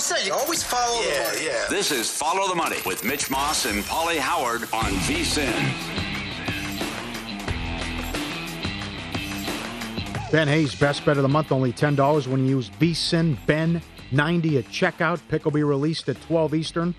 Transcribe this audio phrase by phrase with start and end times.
[0.00, 0.26] Always say.
[0.26, 1.44] You always follow yeah, the money.
[1.44, 1.66] Yeah.
[1.68, 5.52] This is Follow the Money with Mitch Moss and Pauly Howard on VSIN.
[10.32, 14.56] Ben Hayes, best bet of the month, only $10 when you use VSIN Ben 90
[14.56, 15.20] at checkout.
[15.28, 16.94] Pick will be released at 12 Eastern,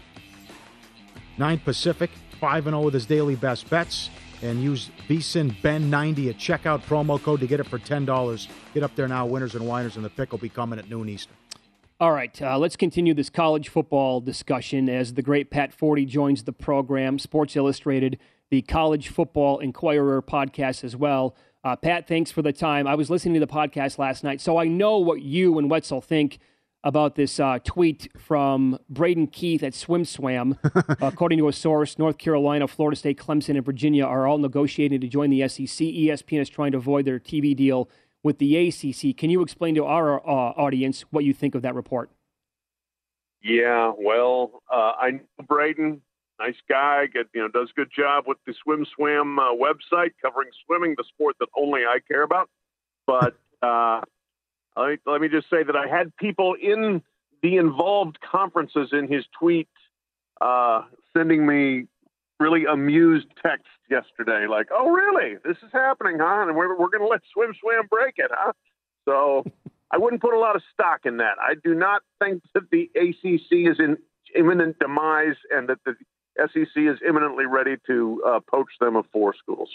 [1.39, 4.11] 9 Pacific, 5 0 with his daily best bets.
[4.43, 8.47] And use VSIN Ben 90 at checkout promo code to get it for $10.
[8.75, 11.09] Get up there now, winners and whiners, and the pick will be coming at noon
[11.09, 11.35] Eastern.
[12.01, 16.45] All right, uh, let's continue this college football discussion as the great Pat Forde joins
[16.45, 17.19] the program.
[17.19, 18.17] Sports Illustrated,
[18.49, 21.35] the College Football Inquirer podcast as well.
[21.63, 22.87] Uh, Pat, thanks for the time.
[22.87, 26.01] I was listening to the podcast last night, so I know what you and Wetzel
[26.01, 26.39] think
[26.83, 30.57] about this uh, tweet from Braden Keith at Swim Swam.
[31.01, 35.07] According to a source, North Carolina, Florida State, Clemson, and Virginia are all negotiating to
[35.07, 35.67] join the SEC.
[35.67, 37.87] ESPN is trying to avoid their TV deal
[38.23, 39.15] with the ACC.
[39.17, 42.09] Can you explain to our uh, audience what you think of that report?
[43.43, 46.01] Yeah, well, uh, I know Braden,
[46.39, 50.11] nice guy, get, you know, does a good job with the Swim Swam uh, website
[50.21, 52.49] covering swimming, the sport that only I care about.
[53.07, 54.01] But uh,
[54.77, 57.01] let, me, let me just say that I had people in
[57.41, 59.67] the involved conferences in his tweet
[60.39, 60.83] uh,
[61.15, 61.87] sending me
[62.41, 65.35] really amused text yesterday, like, "Oh, really?
[65.45, 66.45] This is happening, huh?
[66.47, 68.53] And we're we're going to let Swim Swam break it, huh?"
[69.05, 69.45] So
[69.91, 71.37] I wouldn't put a lot of stock in that.
[71.39, 73.97] I do not think that the ACC is in
[74.35, 75.95] imminent demise and that the
[76.37, 79.69] SEC is imminently ready to uh, poach them of four schools.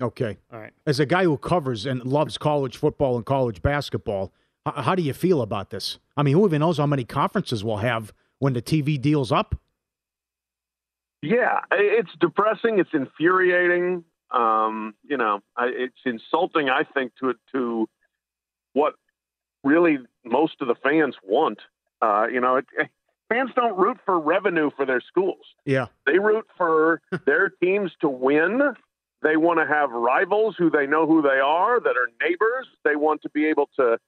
[0.00, 0.38] Okay.
[0.52, 0.72] All right.
[0.86, 4.32] As a guy who covers and loves college football and college basketball,
[4.66, 5.98] h- how do you feel about this?
[6.16, 9.56] I mean, who even knows how many conferences we'll have when the TV deal's up?
[11.22, 12.78] Yeah, it's depressing.
[12.78, 14.04] It's infuriating.
[14.30, 16.70] Um, you know, I, it's insulting.
[16.70, 17.88] I think to to
[18.72, 18.94] what
[19.64, 21.58] really most of the fans want.
[22.00, 22.66] Uh, you know, it,
[23.28, 25.44] fans don't root for revenue for their schools.
[25.66, 28.60] Yeah, they root for their teams to win.
[29.22, 32.66] They want to have rivals who they know who they are, that are neighbors.
[32.84, 33.98] They want to be able to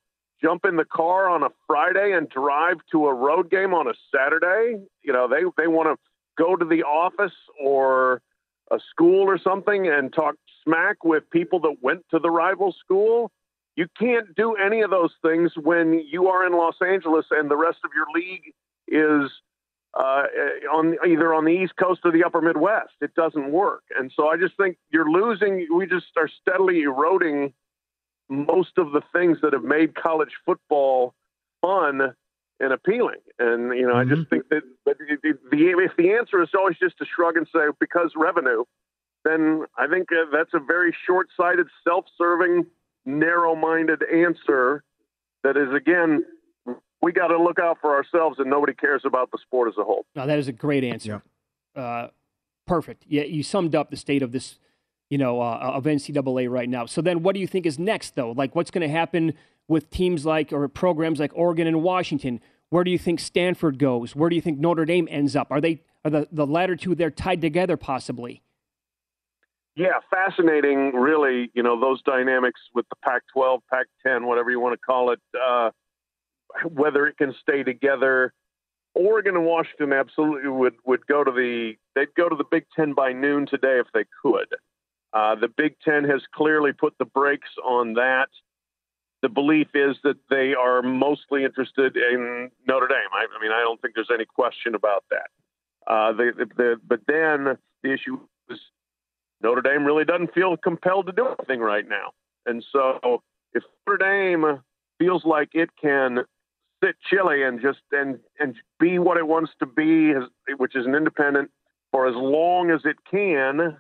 [0.42, 3.94] jump in the car on a Friday and drive to a road game on a
[4.14, 4.82] Saturday.
[5.02, 8.22] You know, they they want to go to the office or
[8.70, 13.30] a school or something and talk smack with people that went to the rival school.
[13.76, 17.56] you can't do any of those things when you are in Los Angeles and the
[17.56, 18.52] rest of your league
[18.86, 19.30] is
[19.94, 20.24] uh,
[20.72, 22.94] on either on the East Coast or the Upper Midwest.
[23.00, 25.66] It doesn't work, and so I just think you're losing.
[25.74, 27.52] We just are steadily eroding
[28.28, 31.14] most of the things that have made college football
[31.60, 32.14] fun
[32.62, 33.20] and appealing.
[33.38, 34.12] And you know, mm-hmm.
[34.12, 37.46] I just think that, that the, if the answer is always just to shrug and
[37.54, 38.64] say because revenue,
[39.24, 42.66] then I think uh, that's a very short-sighted, self-serving,
[43.04, 44.82] narrow-minded answer.
[45.42, 46.24] That is again
[47.02, 49.82] we got to look out for ourselves, and nobody cares about the sport as a
[49.82, 50.06] whole.
[50.14, 51.20] Now, that is a great answer.
[51.74, 51.82] Yeah.
[51.82, 52.08] Uh,
[52.66, 53.04] perfect.
[53.08, 54.60] Yeah, you summed up the state of this,
[55.10, 56.86] you know, uh, of NCAA right now.
[56.86, 58.30] So then, what do you think is next, though?
[58.30, 59.34] Like, what's going to happen
[59.68, 62.40] with teams like or programs like Oregon and Washington?
[62.70, 64.16] Where do you think Stanford goes?
[64.16, 65.48] Where do you think Notre Dame ends up?
[65.50, 68.42] Are they are the the latter two there tied together possibly?
[69.74, 70.92] Yeah, fascinating.
[70.94, 75.20] Really, you know, those dynamics with the Pac-12, Pac-10, whatever you want to call it.
[75.34, 75.70] Uh,
[76.70, 78.32] whether it can stay together.
[78.94, 82.92] Oregon and Washington absolutely would would go to the they'd go to the Big Ten
[82.92, 84.48] by noon today if they could.
[85.12, 88.28] Uh, the Big Ten has clearly put the brakes on that.
[89.22, 93.12] The belief is that they are mostly interested in Notre Dame.
[93.12, 95.30] I, I mean, I don't think there's any question about that.
[95.86, 98.18] Uh, the, the, the, but then the issue
[98.50, 98.58] is
[99.42, 102.10] Notre Dame really doesn't feel compelled to do anything right now.
[102.46, 103.22] And so
[103.52, 104.60] if Notre Dame
[104.98, 106.24] feels like it can
[106.82, 110.14] sit chilly and just and and be what it wants to be,
[110.56, 111.50] which is an independent
[111.92, 113.76] for as long as it can,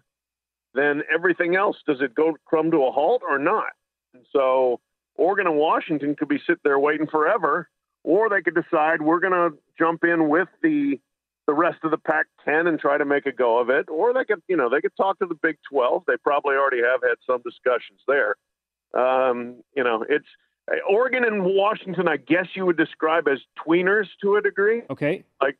[0.74, 3.72] then everything else does it go crumb to a halt or not?
[4.14, 4.80] And so
[5.16, 7.68] Oregon and Washington could be sitting there waiting forever,
[8.02, 11.00] or they could decide we're going to jump in with the
[11.48, 14.24] the rest of the Pac-10 and try to make a go of it, or they
[14.24, 16.04] could you know they could talk to the Big 12.
[16.06, 18.36] They probably already have had some discussions there.
[18.94, 20.26] Um, you know, it's
[20.88, 24.82] Oregon and Washington, I guess you would describe as tweeners to a degree.
[24.90, 25.24] Okay.
[25.40, 25.58] Like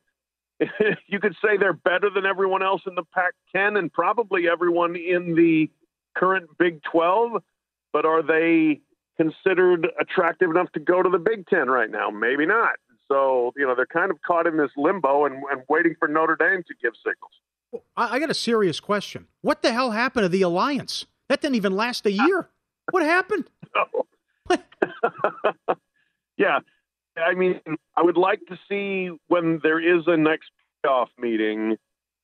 [1.06, 4.96] you could say they're better than everyone else in the Pac 10 and probably everyone
[4.96, 5.70] in the
[6.16, 7.42] current Big 12,
[7.92, 8.80] but are they
[9.16, 12.10] considered attractive enough to go to the Big 10 right now?
[12.10, 12.74] Maybe not.
[13.08, 16.36] So, you know, they're kind of caught in this limbo and, and waiting for Notre
[16.36, 17.32] Dame to give signals.
[17.70, 19.26] Well, I got a serious question.
[19.40, 21.06] What the hell happened to the alliance?
[21.28, 22.48] That didn't even last a year.
[22.90, 23.48] What happened?
[26.36, 26.60] Yeah.
[27.16, 27.60] I mean,
[27.96, 30.50] I would like to see when there is a next
[30.84, 31.76] playoff meeting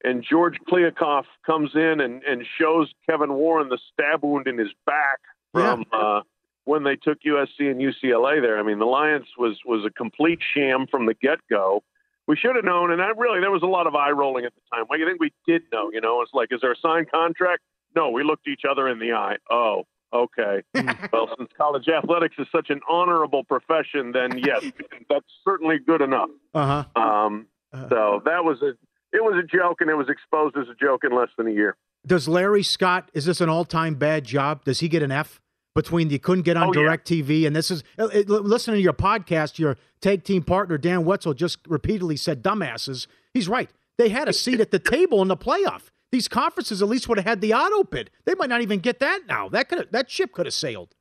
[0.02, 4.70] and George Kliavkoff comes in and, and shows Kevin Warren the stab wound in his
[4.86, 5.18] back
[5.52, 5.98] from yeah.
[5.98, 6.20] uh,
[6.68, 8.58] when they took USC and UCLA there.
[8.58, 11.82] I mean, the Alliance was was a complete sham from the get go.
[12.26, 14.52] We should have known, and I really there was a lot of eye rolling at
[14.54, 14.84] the time.
[14.88, 15.90] Well, you think we did know?
[15.90, 17.62] You know, it's like, is there a signed contract?
[17.96, 19.36] No, we looked each other in the eye.
[19.50, 20.62] Oh, Okay.
[21.12, 24.64] well, since college athletics is such an honorable profession, then yes,
[25.08, 26.30] that's certainly good enough.
[26.54, 27.02] Uh huh.
[27.02, 27.88] Um, uh-huh.
[27.90, 28.70] So that was a
[29.12, 31.50] it was a joke, and it was exposed as a joke in less than a
[31.50, 31.76] year.
[32.06, 33.10] Does Larry Scott?
[33.12, 34.64] Is this an all time bad job?
[34.64, 35.40] Does he get an F?
[35.78, 37.22] Between you couldn't get on oh, Direct yeah.
[37.22, 39.60] TV, and this is uh, listening to your podcast.
[39.60, 43.70] Your tag team partner Dan Wetzel just repeatedly said "dumbasses." He's right.
[43.96, 47.18] They had a seat at the table in the playoff these conferences at least would
[47.18, 48.10] have had the auto bid.
[48.24, 49.48] They might not even get that now.
[49.48, 50.94] That could that ship could have sailed.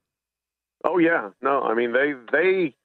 [0.83, 2.75] Oh yeah, no, I mean they they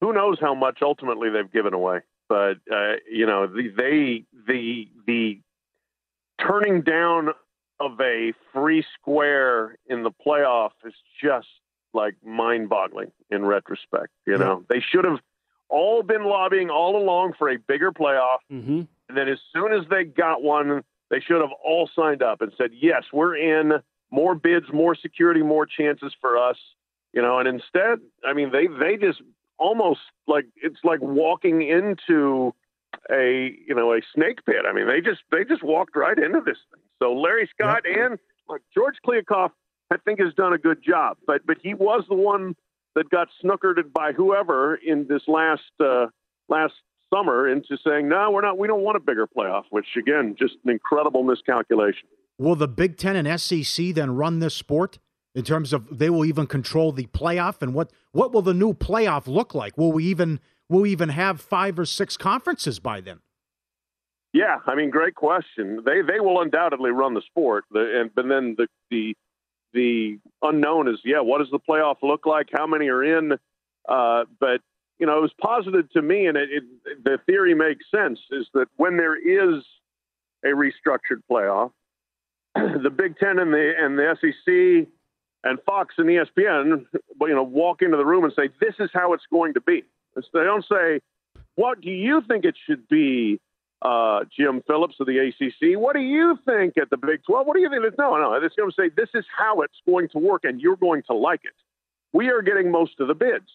[0.00, 4.88] who knows how much ultimately they've given away, but uh, you know the, they the
[5.06, 5.40] the
[6.40, 7.30] turning down
[7.84, 11.48] of a free square in the playoff is just
[11.92, 14.08] like mind-boggling in retrospect.
[14.26, 15.20] You know they should have
[15.68, 18.82] all been lobbying all along for a bigger playoff, mm-hmm.
[19.08, 22.52] and then as soon as they got one they should have all signed up and
[22.56, 23.74] said, yes, we're in,
[24.10, 26.56] more bids, more security, more chances for us.
[27.12, 29.22] You know, and instead, I mean, they they just
[29.56, 32.52] almost like it's like walking into
[33.10, 34.64] a you know a snake pit.
[34.68, 36.82] I mean, they just they just walked right into this thing.
[37.02, 37.96] So Larry Scott yep.
[37.98, 39.50] and like George Kliavkoff,
[39.90, 42.54] I think has done a good job, but but he was the one
[42.94, 46.06] that got snookered by whoever in this last uh,
[46.48, 46.74] last
[47.12, 50.54] summer into saying, no, we're not, we don't want a bigger playoff, which again, just
[50.64, 52.08] an incredible miscalculation.
[52.38, 54.98] Will the Big Ten and SEC then run this sport
[55.34, 58.72] in terms of they will even control the playoff and what what will the new
[58.72, 59.76] playoff look like?
[59.78, 63.20] Will we even will we even have five or six conferences by then?
[64.34, 65.80] Yeah, I mean, great question.
[65.86, 69.16] They they will undoubtedly run the sport, the, and but then the the
[69.72, 72.48] the unknown is yeah, what does the playoff look like?
[72.52, 73.38] How many are in?
[73.88, 74.60] Uh, but
[74.98, 78.48] you know, it was posited to me, and it, it, the theory makes sense, is
[78.54, 79.62] that when there is
[80.44, 81.70] a restructured playoff,
[82.56, 84.88] the Big Ten and the and the SEC
[85.44, 86.86] and Fox and ESPN,
[87.20, 89.84] you know, walk into the room and say, "This is how it's going to be."
[90.16, 90.98] They don't say,
[91.54, 93.40] "What do you think it should be?"
[93.84, 95.78] Uh, Jim Phillips of the ACC.
[95.78, 97.46] What do you think at the Big 12?
[97.46, 97.82] What do you think?
[97.98, 98.32] No, no.
[98.32, 101.14] It's going to say this is how it's going to work, and you're going to
[101.14, 101.52] like it.
[102.14, 103.50] We are getting most of the bids.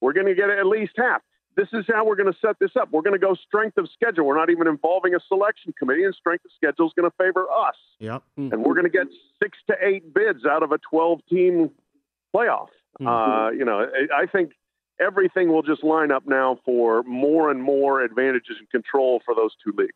[0.00, 1.22] We're going to get at least half
[1.58, 2.88] this is how we're going to set this up.
[2.92, 4.24] We're going to go strength of schedule.
[4.24, 7.46] We're not even involving a selection committee, and strength of schedule is going to favor
[7.50, 7.74] us.
[7.98, 8.22] Yep.
[8.38, 8.52] Mm-hmm.
[8.52, 9.08] And we're going to get
[9.42, 11.70] six to eight bids out of a 12 team
[12.34, 12.68] playoff.
[13.00, 13.08] Mm-hmm.
[13.08, 14.52] Uh, you know, I think
[15.00, 19.50] everything will just line up now for more and more advantages and control for those
[19.64, 19.92] two leagues.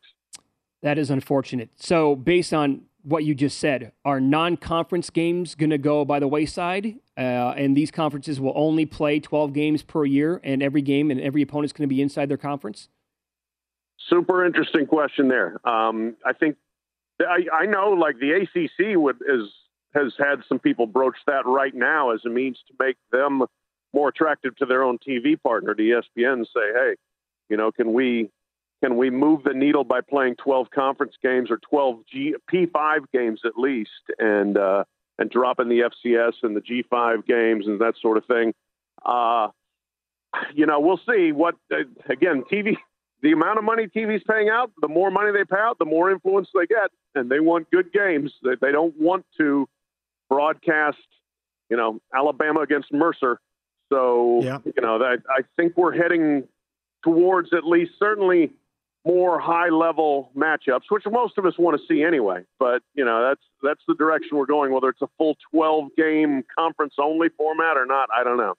[0.81, 1.69] That is unfortunate.
[1.75, 3.91] So, based on what you just said.
[4.03, 6.95] Are non conference games going to go by the wayside?
[7.17, 11.21] Uh, and these conferences will only play 12 games per year, and every game and
[11.21, 12.89] every opponent is going to be inside their conference?
[14.09, 15.59] Super interesting question there.
[15.67, 16.57] Um, I think
[17.19, 19.49] I, I, know, like the ACC would is
[19.93, 23.43] has had some people broach that right now as a means to make them
[23.93, 26.95] more attractive to their own TV partner, to ESPN, say, hey,
[27.49, 28.29] you know, can we
[28.81, 33.41] can we move the needle by playing 12 conference games or 12 G, P5 games
[33.45, 34.83] at least, and uh,
[35.17, 38.53] and dropping the FCS and the G5 games and that sort of thing?
[39.05, 39.49] Uh,
[40.53, 41.31] you know, we'll see.
[41.31, 42.43] What uh, again?
[42.51, 42.75] TV,
[43.21, 46.11] the amount of money TV's paying out, the more money they pay out, the more
[46.11, 48.33] influence they get, and they want good games.
[48.43, 49.67] They, they don't want to
[50.29, 50.97] broadcast,
[51.69, 53.39] you know, Alabama against Mercer.
[53.93, 54.57] So yeah.
[54.65, 56.47] you know, that I think we're heading
[57.03, 58.51] towards at least certainly
[59.05, 62.43] more high level matchups, which most of us want to see anyway.
[62.57, 64.73] But you know, that's that's the direction we're going.
[64.73, 68.55] Whether it's a full 12 game conference only format or not, I don't know.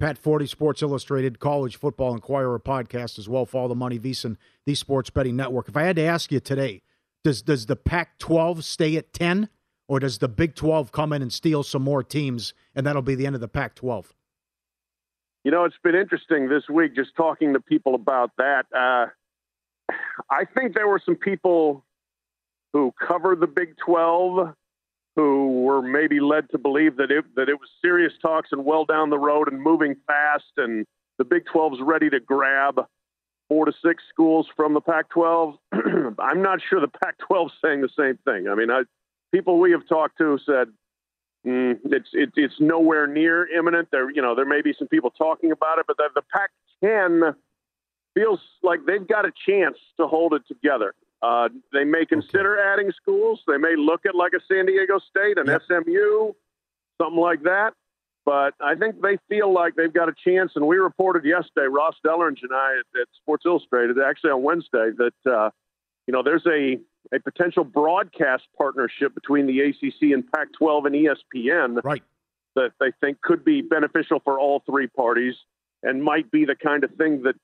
[0.00, 3.46] Pat Forde, Sports Illustrated, College Football Inquirer podcast as well.
[3.46, 4.36] Follow the Money VSiN,
[4.66, 5.68] the Sports Betting Network.
[5.68, 6.82] If I had to ask you today,
[7.22, 9.48] does does the Pac-12 stay at 10,
[9.86, 13.14] or does the Big 12 come in and steal some more teams, and that'll be
[13.14, 14.06] the end of the Pac-12?
[15.44, 18.66] You know, it's been interesting this week just talking to people about that.
[18.74, 19.06] Uh,
[20.30, 21.84] I think there were some people
[22.72, 24.54] who covered the Big 12
[25.16, 28.84] who were maybe led to believe that it that it was serious talks and well
[28.84, 30.86] down the road and moving fast and
[31.18, 32.86] the Big 12 is ready to grab
[33.48, 35.58] four to six schools from the Pac-12.
[36.18, 38.48] I'm not sure the Pac-12 is saying the same thing.
[38.48, 38.82] I mean, I,
[39.30, 40.68] people we have talked to said
[41.46, 43.88] mm, it's it, it's nowhere near imminent.
[43.90, 47.34] There, you know, there may be some people talking about it, but the, the Pac-10
[48.14, 50.94] feels like they've got a chance to hold it together.
[51.22, 52.68] Uh, they may consider okay.
[52.68, 53.40] adding schools.
[53.46, 55.62] They may look at like a San Diego State, an yep.
[55.66, 56.32] SMU,
[57.00, 57.74] something like that.
[58.24, 60.52] But I think they feel like they've got a chance.
[60.54, 64.90] And we reported yesterday, Ross Dellenger and I at, at Sports Illustrated, actually on Wednesday,
[64.96, 65.50] that uh,
[66.06, 66.78] you know there's a
[67.12, 72.02] a potential broadcast partnership between the ACC and Pac-12 and ESPN, right?
[72.54, 75.34] That they think could be beneficial for all three parties
[75.82, 77.34] and might be the kind of thing that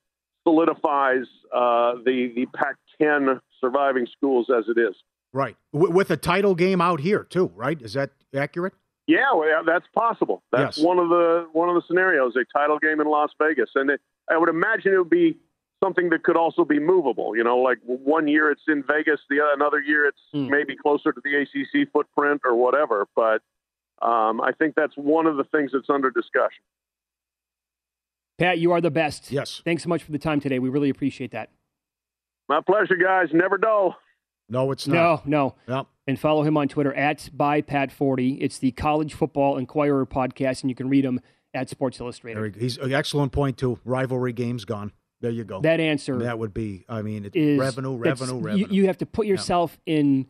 [0.46, 4.94] solidifies uh, the the Pac-10 surviving schools as it is.
[5.32, 7.50] Right, w- with a title game out here too.
[7.54, 8.74] Right, is that accurate?
[9.06, 10.42] Yeah, well, that's possible.
[10.52, 10.84] That's yes.
[10.84, 12.34] one of the one of the scenarios.
[12.36, 14.00] A title game in Las Vegas, and it,
[14.30, 15.38] I would imagine it would be
[15.82, 17.36] something that could also be movable.
[17.36, 20.48] You know, like one year it's in Vegas, the another year it's mm.
[20.48, 23.06] maybe closer to the ACC footprint or whatever.
[23.14, 23.42] But
[24.00, 26.62] um, I think that's one of the things that's under discussion.
[28.38, 29.32] Pat, you are the best.
[29.32, 29.62] Yes.
[29.64, 30.58] Thanks so much for the time today.
[30.58, 31.50] We really appreciate that.
[32.48, 33.28] My pleasure, guys.
[33.32, 33.96] Never dull.
[34.48, 35.26] No, it's not.
[35.26, 35.76] No, no.
[35.76, 35.86] Yep.
[36.06, 38.38] And follow him on Twitter at by Pat Forde.
[38.40, 41.20] It's the College Football Inquirer podcast, and you can read him
[41.52, 42.56] at Sports Illustrated.
[42.56, 43.78] He's an excellent point too.
[43.84, 44.92] Rivalry games gone.
[45.20, 45.60] There you go.
[45.60, 46.18] That answer.
[46.18, 46.84] That would be.
[46.88, 48.66] I mean, it's is, revenue, revenue, revenue.
[48.66, 50.26] You, you, have to put yourself in.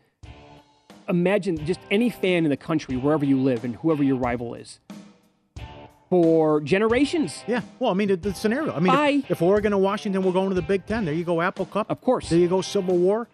[1.08, 4.80] Imagine just any fan in the country, wherever you live, and whoever your rival is
[6.10, 7.44] for generations.
[7.46, 7.60] Yeah.
[7.78, 8.72] Well, I mean, the, the scenario.
[8.74, 11.24] I mean, if, if, Oregon and Washington were going to the Big Ten, there you
[11.24, 11.90] go, Apple Cup.
[11.90, 12.30] Of course.
[12.30, 13.28] There you go, Civil War.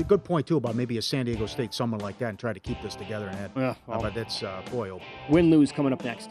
[0.00, 2.52] a good point too about maybe a San Diego State, someone like that, and try
[2.52, 3.28] to keep this together.
[3.28, 5.00] And yeah, well, but that's uh, boy, oh.
[5.28, 6.30] win lose coming up next.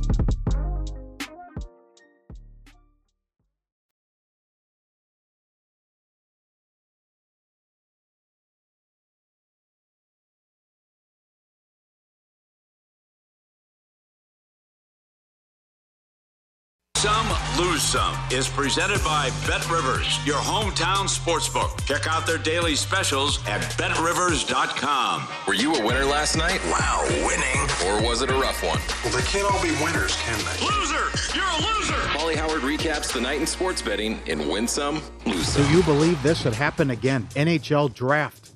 [17.01, 21.83] Some Lose Some is presented by Bet Rivers, your hometown sportsbook.
[21.87, 25.27] Check out their daily specials at betrivers.com.
[25.47, 26.61] Were you a winner last night?
[26.65, 27.59] Wow, winning.
[27.87, 28.77] Or was it a rough one?
[29.03, 30.63] Well, they can't all be winners, can they?
[30.63, 31.09] Loser!
[31.35, 31.99] You're a loser!
[32.13, 35.65] Pauly Howard recaps the night in sports betting in Win Some, Lose Some.
[35.65, 37.27] Do you believe this had happened again?
[37.33, 38.51] NHL draft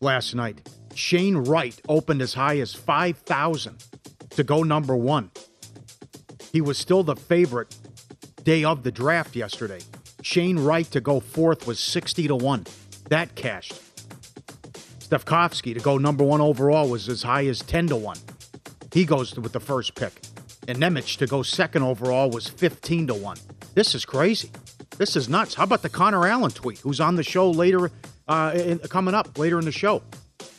[0.00, 0.66] last night.
[0.94, 3.84] Shane Wright opened as high as 5,000
[4.30, 5.30] to go number one.
[6.52, 7.74] He was still the favorite
[8.44, 9.80] day of the draft yesterday.
[10.22, 12.66] Shane Wright to go fourth was 60 to 1.
[13.08, 13.74] That cashed.
[15.00, 18.16] Slafkovsky to go number one overall was as high as 10 to 1.
[18.92, 20.12] He goes with the first pick.
[20.68, 23.36] And Nemec to go second overall was 15 to 1.
[23.74, 24.50] This is crazy.
[24.98, 25.54] This is nuts.
[25.54, 27.90] How about the Connor Allen tweet, who's on the show later,
[28.28, 30.02] uh, in, coming up later in the show?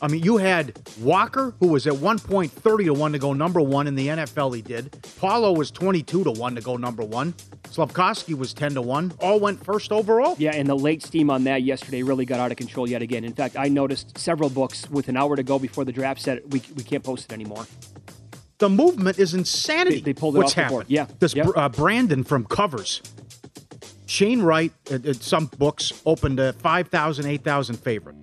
[0.04, 3.32] I mean, you had Walker, who was at one point 30 to 1 to go
[3.32, 4.94] number one in the NFL, he did.
[5.18, 7.32] Paolo was 22 to 1 to go number one.
[7.62, 9.14] Slafkovsky was 10 to 1.
[9.20, 10.36] All went first overall.
[10.38, 13.24] Yeah, and the late steam on that yesterday really got out of control yet again.
[13.24, 16.42] In fact, I noticed several books with an hour to go before the draft said
[16.52, 17.66] we, we can't post it anymore.
[18.58, 20.00] The movement is insanity.
[20.00, 20.70] They, they pulled it What's off happened?
[20.70, 20.86] board.
[20.90, 21.06] Yeah.
[21.18, 21.48] This yep.
[21.56, 23.00] uh, Brandon from Covers.
[24.04, 28.16] Shane Wright, at, at some books, opened a 5,000, 8,000 favorite.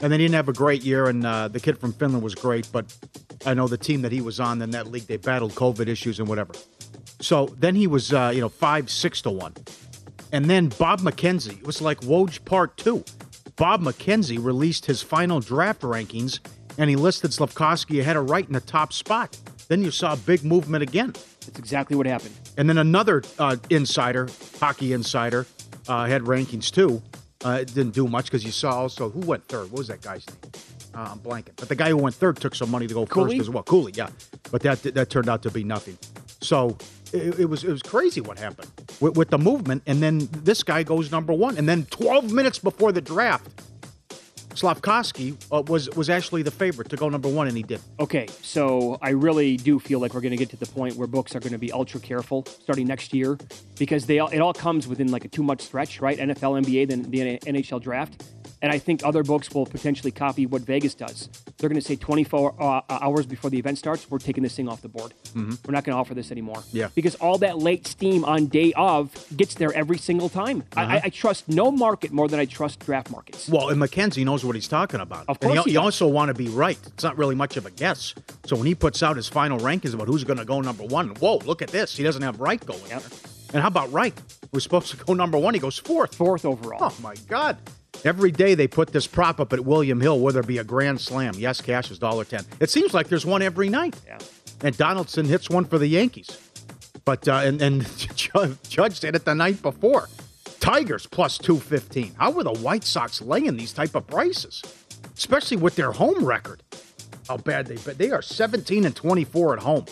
[0.00, 2.68] And they didn't have a great year, and uh, the kid from Finland was great,
[2.72, 2.94] but
[3.44, 6.20] I know the team that he was on in that league, they battled COVID issues
[6.20, 6.54] and whatever.
[7.20, 9.54] So then he was, uh, you know, five, six to one.
[10.32, 13.04] And then Bob McKenzie, it was like Woj Part 2.
[13.56, 16.38] Bob McKenzie released his final draft rankings,
[16.76, 19.36] and he listed Slafkovsky ahead of Wright in the top spot.
[19.68, 21.12] Then you saw a big movement again.
[21.40, 22.34] That's exactly what happened.
[22.56, 24.28] And then another uh, insider,
[24.60, 25.46] hockey insider,
[25.88, 27.02] uh, had rankings too.
[27.44, 29.70] Uh, it didn't do much because you saw also who went third.
[29.70, 30.38] What was that guy's name?
[30.94, 31.54] Uh, I'm blanking.
[31.56, 33.38] But the guy who went third took some money to go Cooley?
[33.38, 33.62] first as well.
[33.62, 34.08] Cooley, yeah.
[34.50, 35.98] But that that turned out to be nothing.
[36.40, 36.76] So
[37.12, 38.70] it, it was it was crazy what happened
[39.00, 39.82] with, with the movement.
[39.86, 41.56] And then this guy goes number one.
[41.56, 43.48] And then 12 minutes before the draft,
[44.58, 47.80] Slafkovsky uh, was was actually the favorite to go number one, and he did.
[48.00, 51.06] Okay, so I really do feel like we're going to get to the point where
[51.06, 53.38] books are going to be ultra careful starting next year
[53.78, 56.18] because they all, it all comes within like a two much stretch, right?
[56.18, 58.24] NFL, NBA, then the NHL draft.
[58.60, 61.28] And I think other books will potentially copy what Vegas does.
[61.58, 64.68] They're going to say 24 uh, hours before the event starts, we're taking this thing
[64.68, 65.14] off the board.
[65.28, 65.54] Mm-hmm.
[65.64, 66.62] We're not going to offer this anymore.
[66.72, 66.88] Yeah.
[66.94, 70.64] Because all that late steam on day of gets there every single time.
[70.76, 70.92] I, Uh-huh.
[70.94, 73.48] I, I trust no market more than I trust draft markets.
[73.48, 75.24] Well, and McKenzie knows what he's talking about.
[75.28, 75.84] Of and course you, he does.
[75.84, 76.78] also want to be right.
[76.86, 78.14] It's not really much of a guess.
[78.46, 81.10] So when he puts out his final rankings about who's going to go number one,
[81.16, 81.96] whoa, look at this.
[81.96, 83.00] He doesn't have Wright going there.
[83.54, 84.14] And how about Wright?
[84.52, 85.54] Who's supposed to go number one?
[85.54, 86.14] He goes fourth.
[86.14, 86.78] Fourth overall.
[86.82, 87.56] Oh, my God.
[88.04, 91.00] Every day they put this prop up at William Hill, whether it be a grand
[91.00, 91.34] slam.
[91.36, 92.44] Yes, cash is $1.10.
[92.60, 93.96] It seems like there's one every night.
[94.06, 94.18] Yeah.
[94.62, 96.38] And Donaldson hits one for the Yankees.
[97.04, 97.86] But, uh, and, and
[98.68, 100.08] Judge did it the night before.
[100.60, 102.14] Tigers plus 215.
[102.18, 104.62] How were the White Sox laying these type of prices?
[105.16, 106.62] Especially with their home record.
[107.28, 109.84] How bad they but they are 17 and 24 at home.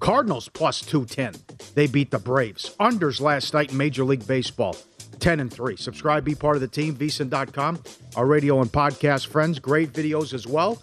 [0.00, 1.40] Cardinals plus 210.
[1.74, 2.74] They beat the Braves.
[2.80, 4.76] Unders last night in Major League Baseball.
[5.22, 5.76] 10 and 3.
[5.76, 7.82] Subscribe, be part of the team, vsin.com.
[8.16, 10.82] Our radio and podcast friends, great videos as well.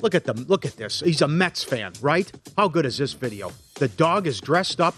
[0.00, 0.46] Look at them.
[0.48, 1.00] Look at this.
[1.00, 2.30] He's a Mets fan, right?
[2.56, 3.52] How good is this video?
[3.74, 4.94] The dog is dressed up.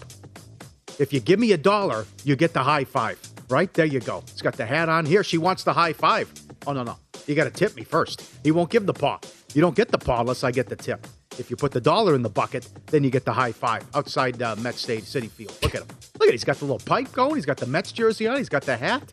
[0.99, 3.19] If you give me a dollar, you get the high five.
[3.49, 3.71] Right?
[3.73, 4.19] There you go.
[4.27, 5.05] It's got the hat on.
[5.05, 6.31] Here, she wants the high five.
[6.65, 6.95] Oh, no, no.
[7.27, 8.23] You got to tip me first.
[8.43, 9.19] He won't give the paw.
[9.53, 11.05] You don't get the paw unless I get the tip.
[11.37, 14.41] If you put the dollar in the bucket, then you get the high five outside
[14.41, 15.57] uh, Met State City Field.
[15.61, 15.87] Look at him.
[16.19, 16.31] Look at it.
[16.33, 17.35] He's got the little pipe going.
[17.35, 18.37] He's got the Mets jersey on.
[18.37, 19.03] He's got the hat.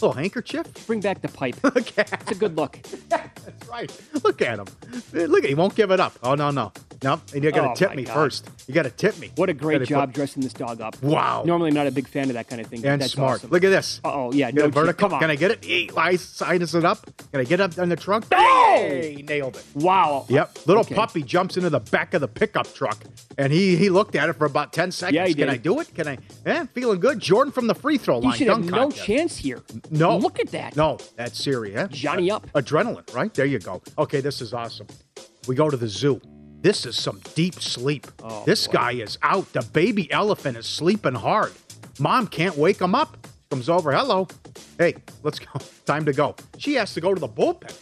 [0.00, 0.86] Little handkerchief.
[0.86, 1.56] Bring back the pipe.
[1.64, 2.04] Okay.
[2.12, 2.78] It's a good look.
[3.08, 3.90] That's right.
[4.24, 4.66] Look at him.
[5.12, 6.18] Look at he won't give it up.
[6.22, 7.20] Oh no no no!
[7.34, 8.14] And you got to Oh, tip me God.
[8.14, 8.50] first.
[8.66, 9.30] You got to tip me.
[9.36, 11.02] What a great job put- dressing this dog up.
[11.02, 11.42] Wow.
[11.46, 12.82] Normally, I'm not a big fan of that kind of thing.
[12.82, 13.40] but and that's smart.
[13.40, 13.50] awesome.
[13.50, 14.00] Look at this.
[14.04, 15.08] Oh yeah, no vertical.
[15.08, 15.20] Come on.
[15.20, 15.64] Can I get it?
[15.64, 17.04] Hey, I sinus it up.
[17.32, 18.26] Can I get up on the trunk?
[18.32, 18.74] Oh!
[18.76, 19.64] Hey, nailed it.
[19.74, 20.26] Wow.
[20.28, 20.58] Yep.
[20.66, 20.94] Little Okay.
[20.94, 22.98] puppy jumps into the back of the pickup truck,
[23.38, 25.14] and he he looked at it for about ten seconds.
[25.16, 25.48] Yeah, he Can.
[25.48, 25.94] I do it?
[25.94, 26.18] Can I?
[26.46, 27.18] Eh, feeling good.
[27.20, 28.36] Jordan from the free throw line.
[28.36, 29.04] should have no contest.
[29.04, 29.62] chance here.
[29.90, 30.16] No.
[30.18, 30.76] Look at that.
[30.76, 31.80] No, that's serious.
[31.80, 31.88] Huh?
[31.90, 32.46] Johnny up.
[32.52, 33.32] Adrenaline, right?
[33.32, 33.82] There you go.
[33.98, 34.86] Okay, this is awesome.
[35.48, 36.20] We go to the zoo.
[36.60, 38.06] This is some deep sleep.
[38.22, 39.50] Oh, this guy is out.
[39.52, 41.52] The baby elephant is sleeping hard.
[41.98, 43.16] Mom can't wake him up.
[43.50, 43.92] Comes over.
[43.92, 44.28] Hello.
[44.78, 45.46] Hey, let's go.
[45.86, 46.36] Time to go.
[46.58, 47.74] She has to go to the bullpen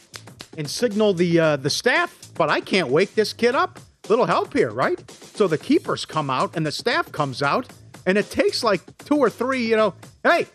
[0.56, 3.78] and signal the uh, the staff, but I can't wake this kid up.
[4.08, 4.98] Little help here, right?
[5.34, 7.68] So the keepers come out and the staff comes out,
[8.06, 9.66] and it takes like two or three.
[9.66, 10.46] You know, hey,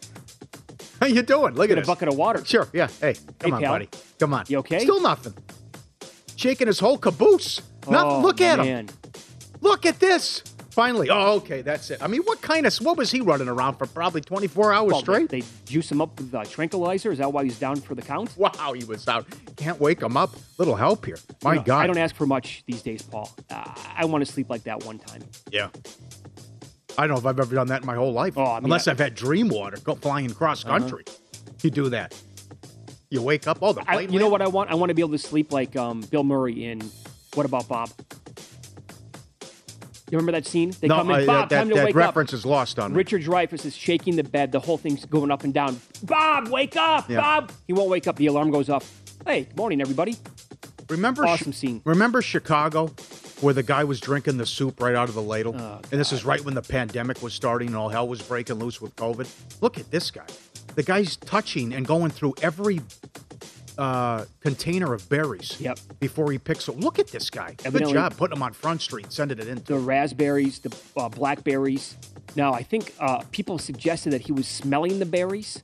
[0.99, 1.53] how you doing?
[1.55, 1.87] Look Get at a this.
[1.87, 2.43] bucket of water.
[2.45, 2.67] Sure.
[2.73, 2.87] Yeah.
[3.01, 3.73] Hey, come Hey, on, pal.
[3.73, 3.89] buddy.
[4.19, 4.45] Come on.
[4.47, 4.79] You okay?
[4.79, 5.33] Still nothing.
[6.37, 7.61] Shaking his whole caboose.
[7.89, 8.11] Nothing.
[8.11, 8.87] Oh, Look at him.
[9.61, 10.43] Look at this.
[10.71, 11.07] Finally.
[11.11, 11.61] Oh, okay.
[11.61, 12.01] That's it.
[12.01, 13.85] I mean, what kind of what was he running around for?
[13.85, 15.29] Probably 24 hours Well, straight.
[15.29, 17.11] They juice him up with uh, tranquilizer.
[17.11, 18.35] Is that why he's down for the count?
[18.37, 19.27] Wow, he was out.
[19.55, 20.31] Can't wake him up.
[20.57, 21.19] Little help here.
[21.43, 21.83] My know, God.
[21.83, 23.29] I don't ask for much these days, Paul.
[23.51, 23.63] Uh,
[23.95, 25.21] I want to sleep like that one time.
[25.51, 25.69] Yeah.
[26.97, 28.35] I don't know if I've ever done that in my whole life.
[28.37, 30.79] Oh, I mean, Unless I- I've had dream water, go flying cross Uh-huh.
[30.79, 31.05] country.
[31.61, 32.19] You do that.
[33.11, 33.59] You wake up.
[33.61, 34.71] Oh, the I, you know what I want?
[34.71, 36.81] I want to be able to sleep like um, Bill Murray in
[37.33, 37.89] What About Bob?
[40.11, 40.71] You remember that scene?
[40.79, 42.37] They no, come in, uh, Bob, that, time to that wake reference up.
[42.37, 42.97] is lost on me.
[42.97, 44.51] Richard Dreyfuss is shaking the bed.
[44.51, 45.81] The whole thing's going up and down.
[46.03, 47.09] Bob, wake up!
[47.09, 47.19] Yeah.
[47.21, 47.51] Bob!
[47.65, 48.17] He won't wake up.
[48.17, 49.01] The alarm goes off.
[49.25, 50.15] Hey, good morning, everybody.
[50.89, 51.81] Remember, Awesome scene.
[51.83, 52.87] Remember Chicago,
[53.41, 56.11] where the guy was drinking the soup right out of the ladle, Oh, and this
[56.11, 59.27] is right when the pandemic was starting and all hell was breaking loose with COVID.
[59.61, 60.27] Look at this guy.
[60.75, 62.81] The guy's touching and going through every
[63.77, 65.57] uh, container of berries.
[65.59, 65.79] Yep.
[65.99, 66.65] Before he picks.
[66.65, 66.79] them.
[66.79, 67.55] Look at this guy.
[67.65, 69.61] Evidently- Good job putting them on Front Street, sending it in.
[69.65, 71.97] The raspberries, the uh, blackberries.
[72.35, 75.61] Now, I think uh, people suggested that he was smelling the berries.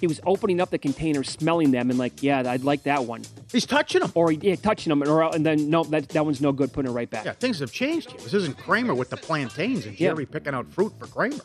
[0.00, 3.22] He was opening up the container, smelling them, and like, yeah, I'd like that one.
[3.50, 4.12] He's touching them.
[4.14, 6.72] Or yeah, touching them, or and then no, that that one's no good.
[6.72, 7.24] Putting it right back.
[7.24, 8.20] Yeah, things have changed here.
[8.20, 10.10] This isn't Kramer with the plantains and Yeah.
[10.10, 11.42] Jerry picking out fruit for Kramer.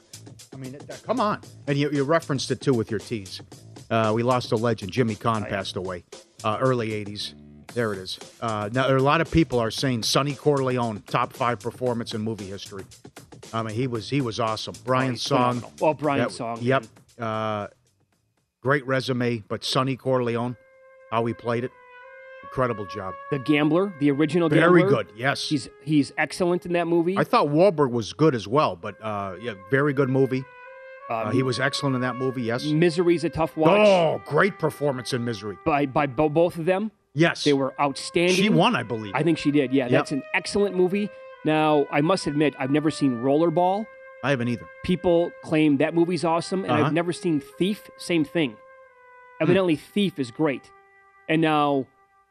[0.54, 1.42] I mean, it- come on.
[1.66, 3.42] And you, you referenced it too with your teas.
[3.90, 4.92] Uh, we lost a legend.
[4.92, 6.04] Jimmy Caan passed away,
[6.44, 7.34] uh, early 80s.
[7.74, 8.18] There it is.
[8.42, 12.14] Uh, now, there are a lot of people are saying Sonny Corleone, top five performance
[12.14, 12.84] in movie history.
[13.54, 14.74] I mean, he was he was awesome.
[14.84, 15.60] Brian he's Song.
[15.60, 15.72] phenomenal.
[15.80, 16.86] Well, Brian that- Song, Yep.
[17.20, 17.68] Uh,
[18.62, 20.56] great resume, but Sonny Corleone,
[21.12, 21.72] how he played it,
[22.44, 23.14] incredible job.
[23.32, 25.04] The Gambler, the original Very Gambler.
[25.04, 25.14] good.
[25.16, 25.48] Yes.
[25.48, 27.18] He's he's excellent in that movie.
[27.18, 30.44] I thought Wahlberg was good as well, but uh, yeah, very good movie.
[31.10, 32.44] Uh, Um, he was excellent in that movie.
[32.44, 32.66] Yes.
[32.66, 33.88] Misery's a tough watch.
[33.88, 35.58] Oh, great performance in Misery.
[35.66, 36.92] By by bo- both of them.
[37.14, 37.44] Yes.
[37.44, 38.36] They were outstanding.
[38.36, 39.14] She won, I believe.
[39.16, 39.74] I think she did.
[39.74, 39.92] Yeah, Yep.
[39.92, 41.10] that's an excellent movie.
[41.46, 43.86] Now, I must admit, I've never seen Rollerball.
[44.24, 44.68] I haven't either.
[44.84, 46.84] People claim that movie's awesome, and Uh-huh.
[46.86, 47.90] I've never seen Thief.
[47.98, 48.56] Same thing.
[49.40, 50.70] Evidently, Thief is great.
[51.30, 51.86] And now,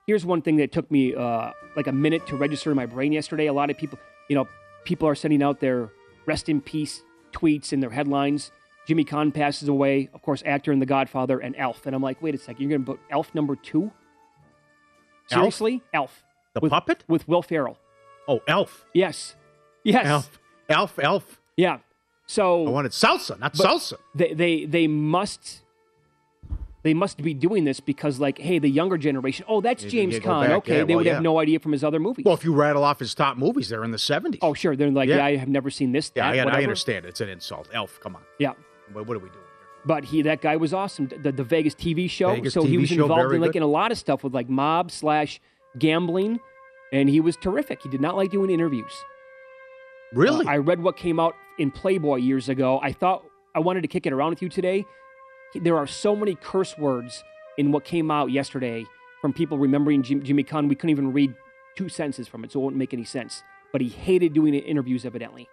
[0.06, 3.12] here's one thing that took me uh, like a minute to register in my brain
[3.12, 3.46] yesterday.
[3.46, 4.46] A lot of people, you know,
[4.84, 5.90] people are sending out their
[6.26, 8.50] rest in peace tweets and their headlines.
[8.86, 11.86] Jimmy Caan passes away, of course, actor in The Godfather and Elf.
[11.86, 13.90] And I'm like, wait a second, you're going to put Elf number two?
[15.26, 15.82] Seriously?
[15.92, 16.22] Elf.
[16.54, 17.04] The with, puppet?
[17.08, 17.78] With Will Ferrell.
[18.28, 18.86] Oh, Elf.
[18.94, 19.34] Yes.
[19.82, 20.06] Yes.
[20.06, 20.38] Elf.
[20.68, 20.98] Elf.
[21.00, 21.40] Elf.
[21.56, 21.78] Yeah.
[22.26, 23.94] So I wanted salsa, not salsa.
[24.14, 25.62] They, they they must
[26.82, 30.18] they must be doing this because like, hey, the younger generation, oh, that's You- James
[30.18, 30.50] Caan.
[30.50, 31.14] okay, yeah, they well, would yeah.
[31.14, 32.24] have no idea from his other movies.
[32.24, 34.38] Well, if you rattle off his top movies, they're in the 70s.
[34.42, 35.16] oh, sure, they're like, Yeah.
[35.16, 36.10] yeah, I have never seen this.
[36.16, 37.04] yeah, that, I, I understand.
[37.06, 37.68] It's an insult.
[37.72, 38.22] Elf, come on.
[38.38, 38.52] Yeah.
[38.92, 39.40] What, what are we doing?
[39.40, 39.42] Here?
[39.84, 41.08] But he, that guy was awesome.
[41.08, 42.34] The, the Vegas TV show.
[42.34, 43.58] Vegas so he was involved in like good.
[43.58, 45.40] in a lot of stuff with like mob slash
[45.78, 46.40] gambling,
[46.92, 47.82] and he was terrific.
[47.82, 48.92] He did not like doing interviews.
[50.12, 50.46] Really?
[50.46, 52.80] Uh, I read what came out in Playboy years ago.
[52.82, 54.84] I thought I wanted to kick it around with you today.
[55.54, 57.22] There are so many curse words
[57.56, 58.84] in what came out yesterday
[59.20, 60.68] from people remembering Jim, Jimmy Caan.
[60.68, 61.32] We couldn't even read
[61.76, 63.42] two sentences from it, so it wouldn't make any sense.
[63.72, 65.48] But he hated doing interviews, evidently.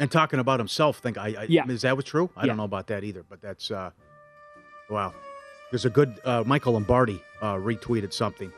[0.00, 1.66] And talking about himself, think I, I Yeah.
[1.68, 2.30] is that what's true?
[2.34, 2.46] I Yeah.
[2.48, 3.90] don't know about that either, but that's uh
[4.88, 5.12] wow.
[5.70, 8.50] There's a good uh, Michael Lombardi uh, retweeted something.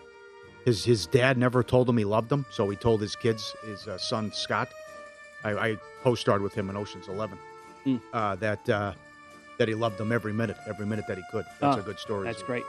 [0.65, 3.87] His his dad never told him he loved them, so he told his kids, his
[3.89, 4.69] uh, son Scott.
[5.45, 7.37] I, I co-starred with him in Ocean's Eleven.
[7.85, 7.97] Hmm.
[8.13, 8.93] Uh, that uh,
[9.59, 11.45] that he loved them every minute, every minute that he could.
[11.61, 12.25] That's Ah, a good story.
[12.25, 12.65] That's great.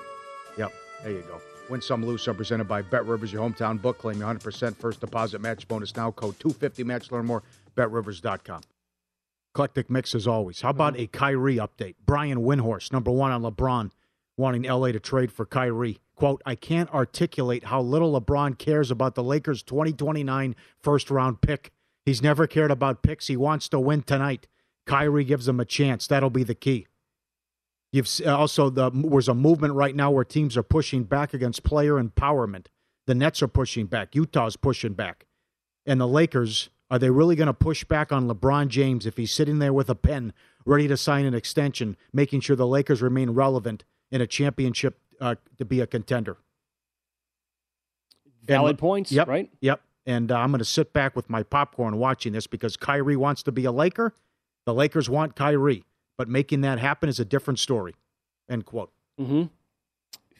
[0.58, 0.74] Yep.
[1.04, 1.40] There you go.
[1.70, 2.36] Win some, lose some.
[2.36, 4.00] Presented by Bet Rivers, your hometown book.
[4.00, 6.12] Claim your 100% first deposit match bonus now.
[6.12, 7.12] Code 250 match.
[7.12, 7.44] Learn more.
[7.76, 8.62] BetRivers.com.
[9.54, 10.62] Eclectic mix as always.
[10.62, 11.96] How about a Kyrie update?
[12.06, 13.92] Brian Windhorst, number one on LeBron,
[14.36, 16.00] wanting LA to trade for Kyrie.
[16.16, 21.72] Quote, I can't articulate how little LeBron cares about the Lakers' 2029 first round pick.
[22.06, 23.28] He's never cared about picks.
[23.28, 24.48] He wants to win tonight.
[24.86, 26.08] Kyrie gives him a chance.
[26.08, 26.88] That'll be the key.
[27.92, 31.64] You've uh, also the there's a movement right now where teams are pushing back against
[31.64, 32.66] player empowerment.
[33.06, 34.16] The Nets are pushing back.
[34.16, 35.28] Utah's pushing back,
[35.86, 39.32] and the Lakers are they really going to push back on LeBron James if he's
[39.32, 40.32] sitting there with a pen
[40.64, 45.34] ready to sign an extension, making sure the Lakers remain relevant in a championship uh,
[45.58, 46.38] to be a contender?
[48.44, 49.50] Valid And- points, Yep, right?
[49.62, 49.82] Yep.
[50.06, 53.42] And uh, I'm going to sit back with my popcorn watching this because Kyrie wants
[53.42, 54.14] to be a Laker.
[54.68, 57.96] The Lakers want Kyrie, but making that happen is a different story.
[58.48, 58.92] End quote.
[59.20, 59.44] Mm-hmm.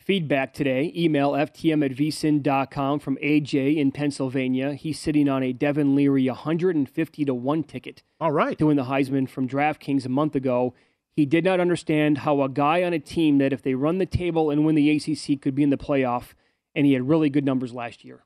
[0.04, 4.74] Feedback today, email ftm at vsin.com from AJ in Pennsylvania.
[4.74, 8.04] He's sitting on a Devin Leary 150 to 1 ticket.
[8.20, 8.58] All right.
[8.58, 10.74] To win the Heisman from DraftKings a month ago.
[11.16, 14.06] He did not understand how a guy on a team that if they run the
[14.06, 16.34] table and win the ACC could be in the playoff,
[16.76, 18.26] and he had really good numbers last year.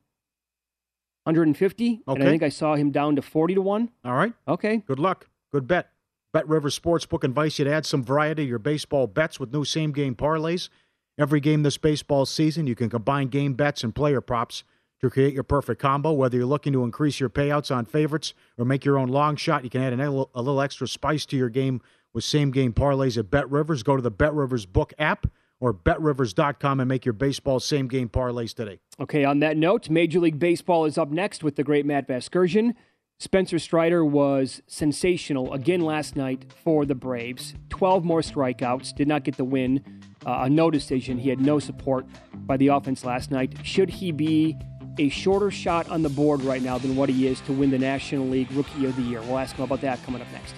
[1.26, 3.92] 150, and I think I saw him down to 40 to 1.
[4.04, 4.34] All right.
[4.48, 4.78] Okay.
[4.78, 5.28] Good luck.
[5.52, 5.92] Good bet.
[6.34, 9.64] Bet Rivers Sportsbook invites you to add some variety to your baseball bets with new
[9.64, 10.70] same game parlays.
[11.18, 14.64] Every game this baseball season, you can combine game bets and player props
[15.02, 16.12] to create your perfect combo.
[16.12, 19.64] Whether you're looking to increase your payouts on favorites or make your own long shot,
[19.64, 21.82] you can add a little extra spice to your game
[22.14, 23.84] with same game parlays at Bet Rivers.
[23.84, 25.28] Go to the Bet Rivers Book app
[25.60, 28.80] or betrivers.com and make your baseball same game parlays today.
[29.00, 32.74] Okay, on that note, Major League Baseball is up next with the great Matt Vasgersian.
[33.20, 37.56] Spencer Strider was sensational again last night for the Braves.
[37.70, 39.97] 12 more strikeouts, did not get the win.
[40.26, 41.18] Uh, a no decision.
[41.18, 43.54] He had no support by the offense last night.
[43.64, 44.58] Should he be
[44.98, 47.78] a shorter shot on the board right now than what he is to win the
[47.80, 49.22] National League Rookie of the Year?
[49.22, 50.54] We'll ask him about that coming up next.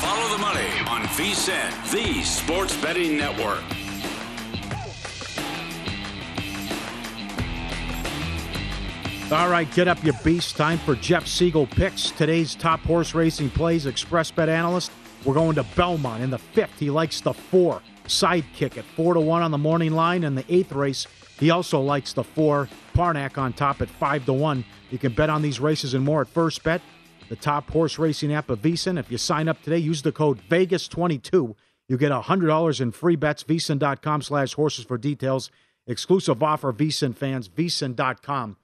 [0.00, 3.62] Follow the money on VSIN, the sports betting network.
[9.32, 10.58] All right, get up your beast.
[10.58, 12.10] Time for Jeff Siegel picks.
[12.10, 14.92] Today's top horse racing plays, Express Bet analyst.
[15.24, 16.78] We're going to Belmont in the fifth.
[16.78, 17.80] He likes the four.
[18.04, 20.24] Sidekick at four to one on the morning line.
[20.24, 21.06] In the eighth race,
[21.38, 22.68] he also likes the four.
[22.94, 24.66] Parnack on top at five to one.
[24.90, 26.82] You can bet on these races and more at First Bet,
[27.30, 28.98] the top horse racing app of VSiN.
[28.98, 31.54] If you sign up today, use the code Vegas22.
[31.88, 33.44] You get $100 in free bets.
[33.44, 35.50] VSiN.com slash horses for details.
[35.86, 37.48] Exclusive offer, VSiN fans.
[37.48, 38.58] VSiN.com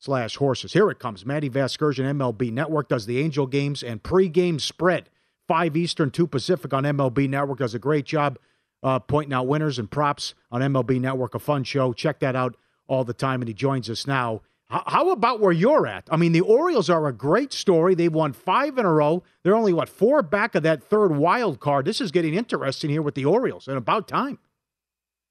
[0.00, 0.72] slash horses.
[0.72, 1.24] Here it comes.
[1.24, 5.08] Matty Vasgersian, MLB Network, does the Angel games and pregame spread.
[5.46, 7.58] 5 Eastern, 2 Pacific on MLB Network.
[7.58, 8.38] Does a great job
[8.82, 11.34] uh, pointing out winners and props on MLB Network.
[11.34, 11.92] A fun show.
[11.92, 12.56] Check that out
[12.88, 13.42] all the time.
[13.42, 14.40] And he joins us now.
[14.72, 16.08] H- how about where you're at?
[16.10, 17.94] I mean, the Orioles are a great story.
[17.94, 19.22] They've won five in a row.
[19.42, 21.84] They're only, what, four back of that third wild card.
[21.84, 24.38] This is getting interesting here with the Orioles, and about time.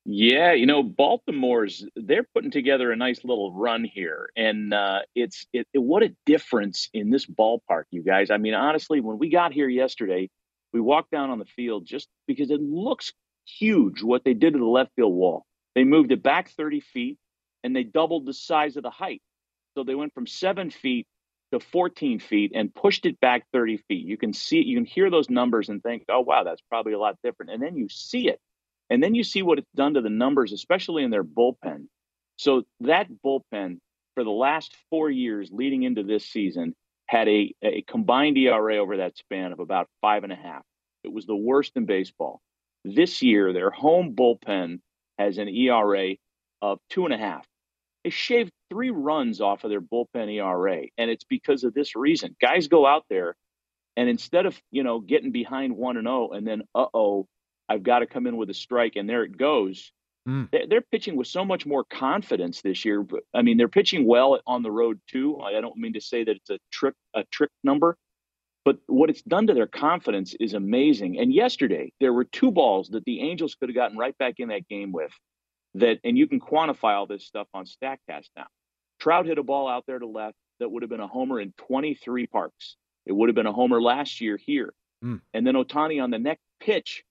[0.06, 5.46] Yeah, you know, Baltimore's they're putting together a nice little run here, and uh, it's
[5.54, 8.32] it, it- what a difference in this ballpark, you guys.
[8.32, 10.30] I mean, honestly, when we got here yesterday,
[10.74, 13.14] We walked down on the field just because it looks
[13.46, 15.46] huge what they did to the left field wall.
[15.76, 17.18] They moved it back 30 feet
[17.64, 19.22] and they doubled the size of the height.
[19.78, 21.08] So they went from seven feet
[21.54, 24.06] to 14 feet and pushed it back 30 feet.
[24.08, 26.94] You can see, it, you can hear those numbers and think, oh, wow, that's probably
[26.94, 27.52] a lot different.
[27.52, 28.40] And then you see it.
[28.90, 31.88] And then you see what it's done to the numbers, especially in their bullpen.
[32.38, 33.78] So that bullpen
[34.16, 36.76] for the last four years leading into this season
[37.06, 40.64] had a, a combined ERA over that span of about five and a half.
[41.04, 42.42] It was the worst in baseball.
[42.86, 44.80] This year, their home bullpen
[45.18, 46.16] has an ERA
[46.62, 47.46] of two and a half.
[48.04, 52.36] They shaved three runs off of their bullpen ERA, and it's because of this reason.
[52.40, 53.36] Guys go out there,
[53.98, 57.28] and instead of you know getting behind one and zero, oh, and then uh oh,
[57.70, 59.92] I've got to come in with a strike, and there it goes.
[60.28, 60.50] Mm.
[60.70, 63.06] They're pitching with so much more confidence this year.
[63.34, 65.40] I mean, they're pitching well on the road too.
[65.40, 67.96] I don't mean to say that it's a trick a trick number,
[68.66, 71.20] but what it's done to their confidence is amazing.
[71.20, 74.50] And yesterday, there were two balls that the Angels could have gotten right back in
[74.50, 75.12] that game with.
[75.76, 78.48] That and you can quantify all this stuff on Statcast now.
[79.00, 81.54] Trout hit a ball out there to left that would have been a homer in
[81.58, 82.76] 23 parks.
[83.06, 84.74] It would have been a homer last year here.
[85.04, 85.22] Mm.
[85.34, 87.04] And then Ohtani on the next pitch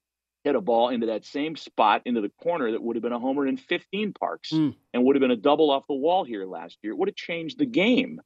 [0.49, 3.19] hit a ball into that same spot into the corner that would have been a
[3.19, 4.75] homer in 15 parks mm.
[4.95, 6.95] and would have been a double off the wall here last year.
[6.95, 8.19] It would have changed the game.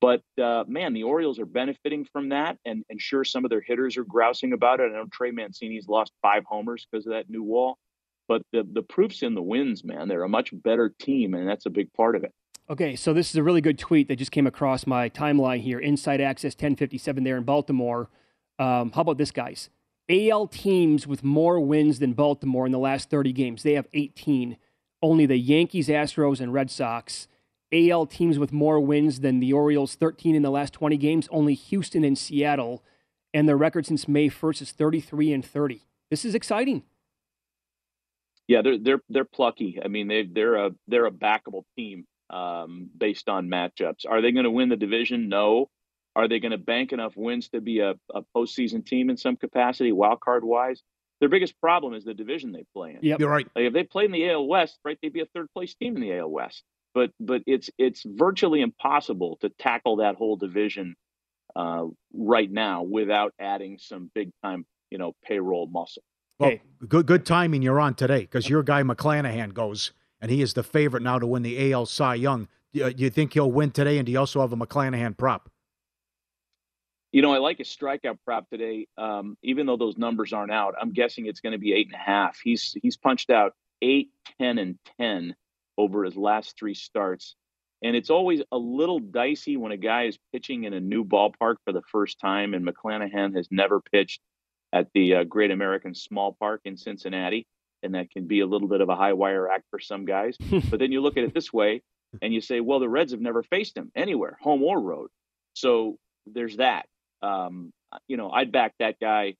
[0.00, 3.60] But uh, man, the Orioles are benefiting from that, and, and sure, some of their
[3.60, 4.84] hitters are grousing about it.
[4.84, 7.78] I know Trey Mancini's lost five homers because of that new wall,
[8.28, 10.08] but the the proof's in the wins, man.
[10.08, 12.32] They're a much better team, and that's a big part of it.
[12.68, 15.78] Okay, so this is a really good tweet that just came across my timeline here.
[15.78, 18.10] Inside Access 1057 there in Baltimore.
[18.58, 19.70] Um, how about this, guys?
[20.08, 23.62] AL teams with more wins than Baltimore in the last 30 games.
[23.62, 24.56] They have 18.
[25.02, 27.28] Only the Yankees, Astros, and Red Sox.
[27.72, 31.28] AL teams with more wins than the Orioles, 13 in the last 20 games.
[31.30, 32.84] Only Houston and Seattle.
[33.34, 35.82] And their record since May 1st is 33 and 30.
[36.10, 36.84] This is exciting.
[38.48, 39.80] Yeah, they're they're they're plucky.
[39.84, 44.06] I mean, they they're a they're a backable team um, based on matchups.
[44.08, 45.28] Are they going to win the division?
[45.28, 45.68] No.
[46.16, 49.36] Are they going to bank enough wins to be a, a postseason team in some
[49.36, 50.82] capacity, wild card wise?
[51.20, 52.98] Their biggest problem is the division they play in.
[53.02, 53.20] Yep.
[53.20, 53.46] You're right.
[53.54, 55.94] Like if they played in the AL West, right, they'd be a third place team
[55.94, 56.62] in the AL West.
[56.94, 60.96] But but it's it's virtually impossible to tackle that whole division
[61.54, 66.02] uh, right now without adding some big time, you know, payroll muscle.
[66.38, 66.62] Well, hey.
[66.88, 70.62] good good timing you're on today because your guy McClanahan goes and he is the
[70.62, 72.48] favorite now to win the AL Cy Young.
[72.72, 73.98] Do you think he'll win today?
[73.98, 75.50] And do you also have a McClanahan prop?
[77.16, 78.88] You know, I like his strikeout prop today.
[78.98, 81.94] Um, even though those numbers aren't out, I'm guessing it's going to be eight and
[81.94, 82.38] a half.
[82.44, 85.34] He's he's punched out eight, ten, and ten
[85.78, 87.34] over his last three starts,
[87.82, 91.54] and it's always a little dicey when a guy is pitching in a new ballpark
[91.64, 92.52] for the first time.
[92.52, 94.20] And McClanahan has never pitched
[94.74, 97.46] at the uh, Great American Small Park in Cincinnati,
[97.82, 100.36] and that can be a little bit of a high wire act for some guys.
[100.68, 101.80] but then you look at it this way,
[102.20, 105.08] and you say, well, the Reds have never faced him anywhere, home or road.
[105.54, 106.84] So there's that.
[107.22, 107.72] Um,
[108.08, 109.34] you know, I'd back that guy.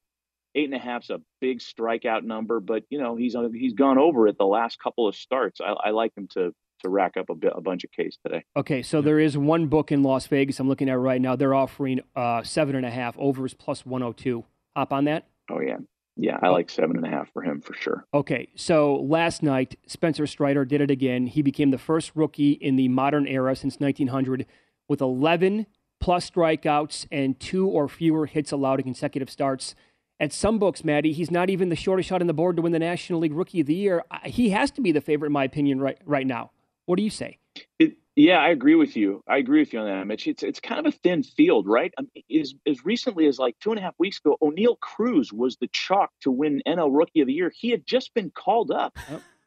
[0.55, 3.99] Eight and a half's a big strikeout number, but you know he's uh, he's gone
[3.99, 5.61] over it the last couple of starts.
[5.61, 8.45] I, I like him to to rack up a, bit, a bunch of Ks today.
[8.57, 11.37] Okay, so there is one book in Las Vegas I'm looking at right now.
[11.37, 14.45] They're offering uh, seven and a half overs plus 102.
[14.77, 15.27] Hop on that.
[15.51, 15.77] Oh yeah,
[16.17, 18.05] yeah, I like seven and a half for him for sure.
[18.13, 21.27] Okay, so last night Spencer Strider did it again.
[21.27, 24.47] He became the first rookie in the modern era since 1900
[24.89, 25.67] with 11
[26.01, 29.75] plus strikeouts and two or fewer hits allowed in consecutive starts.
[30.19, 32.73] At some books, Maddie, he's not even the shortest shot on the board to win
[32.73, 34.03] the National League Rookie of the Year.
[34.25, 36.53] He has to be the favorite, in my opinion, right right now.
[36.87, 37.39] What do you say?
[37.79, 39.23] It, yeah, I agree with you.
[39.29, 40.27] I agree with you on that, Mitch.
[40.27, 41.93] It's it's kind of a thin field, right?
[41.99, 45.35] I mean, as as recently as like two and a half weeks ago, Oneil Cruz
[45.35, 47.53] was the chalk to win NL Rookie of the Year.
[47.55, 48.97] He had just been called up.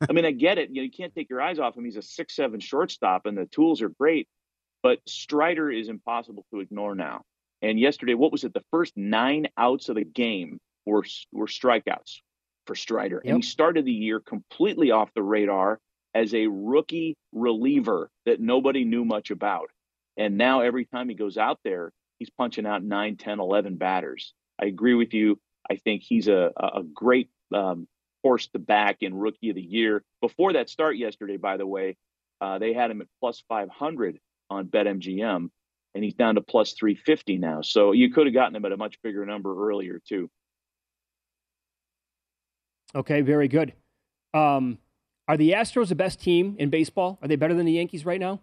[0.08, 0.70] I mean, I get it.
[0.70, 1.84] You, know, you can't take your eyes off him.
[1.84, 4.28] He's a six seven shortstop, and the tools are great.
[4.82, 7.24] But Strider is impossible to ignore now.
[7.62, 8.54] And yesterday, what was it?
[8.54, 12.20] The first nine outs of the game were were strikeouts
[12.66, 13.34] for Strider, yep.
[13.34, 15.80] and he started the year completely off the radar
[16.16, 19.70] as a rookie reliever that nobody knew much about.
[20.18, 24.34] And now every time he goes out there, he's punching out 9, 10, 11 batters.
[24.62, 25.40] I agree with you.
[25.70, 27.88] I think he's a, a great um,
[28.24, 30.04] horse to back in rookie of the year.
[30.22, 31.96] Before that start yesterday, by the way,
[32.42, 34.20] uh, they had him at plus 500
[34.50, 35.50] on BetMGM,
[35.96, 37.62] and he's down to plus 350 now.
[37.62, 40.30] So you could have gotten him at a much bigger number earlier, too.
[42.96, 43.74] Okay, very good.
[44.34, 44.80] Um,
[45.28, 47.20] are the Astros the best team in baseball?
[47.22, 48.40] Are they better than the Yankees right now?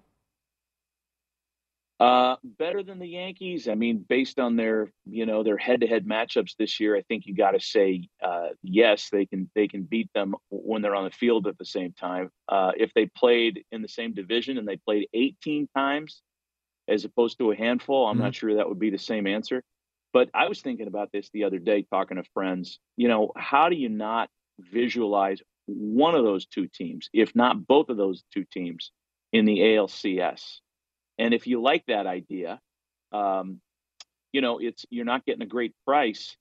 [1.98, 3.68] Uh, better than the Yankees.
[3.68, 7.34] I mean, based on their you know their head-to-head matchups this year, I think you
[7.34, 9.08] got to say uh, yes.
[9.10, 12.30] They can they can beat them when they're on the field at the same time.
[12.48, 16.20] Uh, if they played in the same division and they played 18 times
[16.86, 18.24] as opposed to a handful, I'm mm-hmm.
[18.24, 19.62] not sure that would be the same answer.
[20.12, 22.78] But I was thinking about this the other day, talking to friends.
[22.98, 24.28] You know, how do you not
[24.58, 28.92] visualize one of those two teams, if not both of those two teams,
[29.32, 30.60] in the ALCS?
[31.18, 32.60] And if you like that idea,
[33.12, 33.60] um,
[34.32, 36.36] you know, it's you're not getting a great price,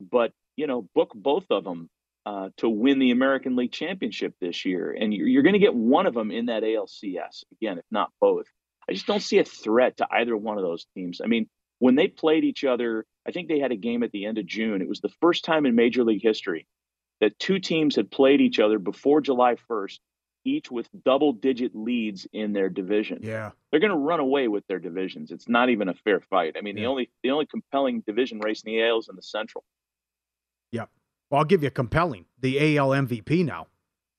[0.00, 1.88] but you know, book both of them
[2.24, 5.74] uh, to win the American League Championship this year, and you're, you're going to get
[5.74, 8.46] one of them in that ALCS again, if not both.
[8.88, 11.20] I just don't see a threat to either one of those teams.
[11.22, 11.48] I mean,
[11.78, 14.46] when they played each other, I think they had a game at the end of
[14.46, 14.80] June.
[14.80, 16.66] It was the first time in Major League history
[17.20, 19.98] that two teams had played each other before July 1st
[20.46, 23.18] each with double digit leads in their division.
[23.22, 23.50] Yeah.
[23.70, 25.30] They're going to run away with their divisions.
[25.30, 26.56] It's not even a fair fight.
[26.56, 26.84] I mean, yeah.
[26.84, 29.64] the only the only compelling division race in the AL is in the Central.
[30.72, 30.88] Yep.
[31.30, 32.26] Well, I'll give you compelling.
[32.40, 33.66] The AL MVP now.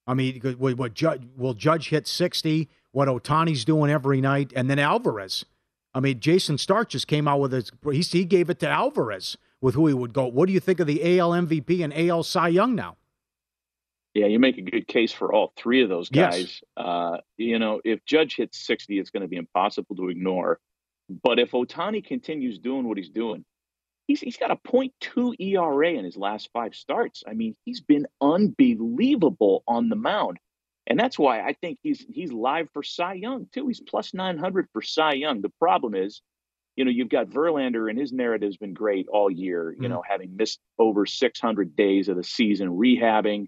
[0.05, 4.69] I mean, what, what Judge will Judge hit 60, what Ohtani's doing every night, and
[4.69, 5.45] then Alvarez.
[5.93, 9.37] I mean, Jayson Stark just came out with his he, he gave it to Alvarez
[9.61, 10.27] with who he would go.
[10.27, 12.97] What do you think of the AL MVP and AL Cy Young now?
[14.17, 16.39] Yeah, you make a good case for all three of those guys.
[16.39, 16.61] Yes.
[16.75, 20.59] Uh, you know, if Judge hits 60, it's going to be impossible to ignore.
[21.07, 23.45] But if Ohtani continues doing what he's doing,
[24.07, 27.21] he's he's got a 0.2 ERA in his last five starts.
[27.27, 30.39] I mean, he's been unbelievable on the mound.
[30.87, 33.67] And that's why I think he's he's live for Cy Young too.
[33.67, 35.41] He's plus 900 for Cy Young.
[35.41, 36.23] The problem is,
[36.75, 40.03] you know, you've got Verlander and his narrative's been great all year, you mm know,
[40.09, 43.47] having missed over 600 days of the season rehabbing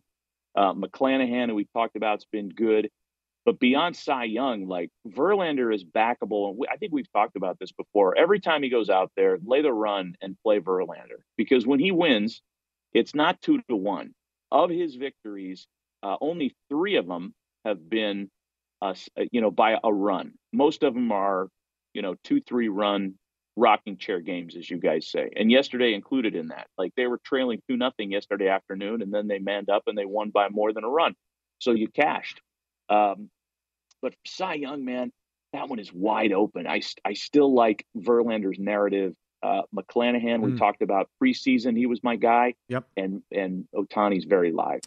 [0.56, 2.90] uh, McClanahan, who we talked about, has been good.
[3.46, 6.50] But beyond Cy Young, like Verlander is backable.
[6.50, 8.18] And we, I think we've talked about this before.
[8.18, 11.92] Every time he goes out there, lay the run and play Verlander because when he
[11.92, 12.42] wins,
[12.94, 14.14] it's not two to one.
[14.52, 15.68] Of his victories,
[16.04, 17.34] uh, only three of them
[17.66, 18.30] have been,
[18.82, 18.96] uh,
[19.32, 20.34] you know, by a run.
[20.52, 21.48] Most of them are,
[21.94, 23.16] you know, two, three run
[23.60, 25.30] rocking chair games, as you guys say.
[25.36, 26.68] And yesterday included in that.
[26.78, 30.06] Like they were trailing two nothing yesterday afternoon, and then they manned up and they
[30.06, 31.14] won by more than a run.
[31.60, 32.42] So you cashed.
[32.90, 33.30] Um,
[34.02, 35.12] but Cy Young, man,
[35.54, 36.66] that one is wide open.
[36.68, 39.14] I I still like Verlander's narrative.
[39.42, 40.58] Uh, McClanahan, we mm.
[40.58, 41.78] talked about preseason.
[41.78, 42.56] He was my guy.
[42.70, 42.86] Yep.
[42.98, 44.82] And and Ohtani's very live.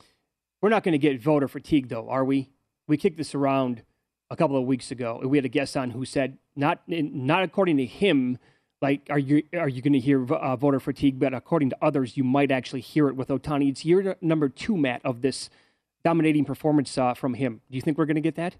[0.60, 2.50] We're not going to get voter fatigue, though, are we?
[2.86, 3.82] We kicked this around
[4.30, 5.20] a couple of weeks ago.
[5.24, 8.38] We had a guest on who said, not not according to him,
[8.82, 11.18] like are you are you going to hear uh, voter fatigue?
[11.18, 13.70] But according to others, you might actually hear it with Ohtani.
[13.70, 15.48] It's year number two, Matt, of this
[16.04, 17.60] dominating performance uh, from him.
[17.70, 18.56] Do you think we're going to get that?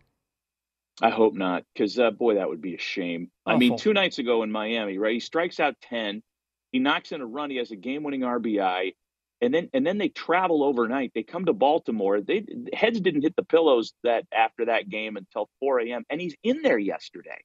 [1.01, 3.31] I hope not, because uh, boy, that would be a shame.
[3.47, 3.57] Awful.
[3.57, 5.14] I mean, two nights ago in Miami, right?
[5.14, 6.23] He strikes out ten,
[6.70, 8.95] he knocks in a run, he has a game-winning RBI,
[9.41, 11.12] and then and then they travel overnight.
[11.14, 12.20] They come to Baltimore.
[12.20, 16.05] They heads didn't hit the pillows that after that game until 4 a.m.
[16.09, 17.43] And he's in there yesterday.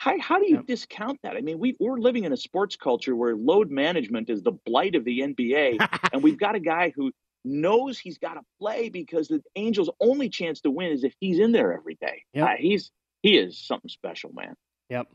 [0.00, 0.66] How, how do you yep.
[0.66, 1.36] discount that?
[1.36, 4.94] I mean, we, we're living in a sports culture where load management is the blight
[4.94, 7.12] of the NBA, and we've got a guy who
[7.44, 11.38] knows he's got to play because the Angels' only chance to win is if he's
[11.38, 12.24] in there every day.
[12.32, 12.48] Yep.
[12.48, 12.90] Uh, he's
[13.22, 14.54] he is something special, man.
[14.88, 15.08] Yep.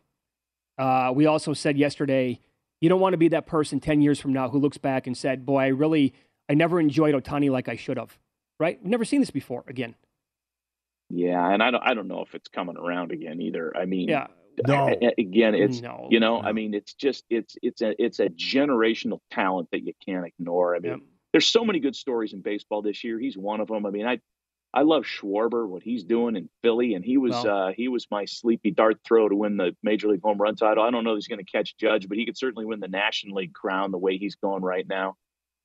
[0.77, 2.39] Uh, we also said yesterday,
[2.79, 5.17] you don't want to be that person ten years from now who looks back and
[5.17, 6.13] said, "Boy, I really,
[6.47, 8.19] I never enjoyed Ohtani like I should have."
[8.59, 8.79] Right?
[8.83, 9.63] We've never seen this before.
[9.67, 9.95] Again.
[11.09, 13.75] Yeah, and I don't, I don't know if it's coming around again either.
[13.75, 14.27] I mean, yeah
[14.67, 14.87] no.
[15.17, 16.07] again, it's no.
[16.09, 16.47] you know, no.
[16.47, 20.75] I mean, it's just it's it's a it's a generational talent that you can't ignore.
[20.75, 20.99] I mean, yep.
[21.31, 23.19] there's so many good stories in baseball this year.
[23.19, 23.85] He's one of them.
[23.85, 24.19] I mean, I
[24.75, 28.07] I love Schwarber, what he's doing in Philly, and he was well, uh, he was
[28.11, 30.83] my sleepy dart throw to win the major league home run title.
[30.83, 32.89] I don't know if he's going to catch Judge, but he could certainly win the
[32.89, 35.15] National League crown the way he's going right now.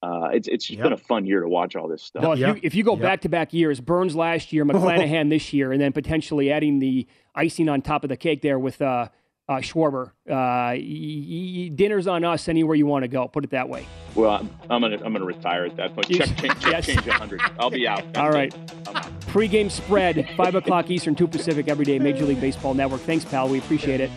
[0.02, 0.82] Uh, it's it's yep.
[0.82, 2.22] been a fun year to watch all this stuff.
[2.22, 2.56] Well, if, yep.
[2.56, 5.80] you, if you go back to back years, Burnes last year, McClanahan this year, and
[5.80, 9.08] then potentially adding the icing on top of the cake there with uh,
[9.50, 10.08] uh, Schwarber.
[10.26, 13.28] Uh, y- y- dinner's on us anywhere you want to go.
[13.28, 13.84] Put it that way.
[14.14, 16.08] Well, I'm, I'm gonna I'm gonna retire at that point.
[16.08, 16.86] Check, check, check yes.
[16.86, 17.40] change 100.
[17.58, 18.04] I'll be out.
[18.16, 18.54] All right.
[19.26, 21.98] Pre-game spread, five o'clock Eastern, two Pacific, every day.
[21.98, 23.02] Major League Baseball Network.
[23.02, 23.48] Thanks, pal.
[23.48, 24.10] We appreciate it.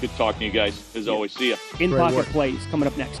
[0.00, 0.94] Good talking to you guys.
[0.94, 1.12] As yeah.
[1.12, 1.56] always, see ya.
[1.80, 3.20] In pocket plays coming up next.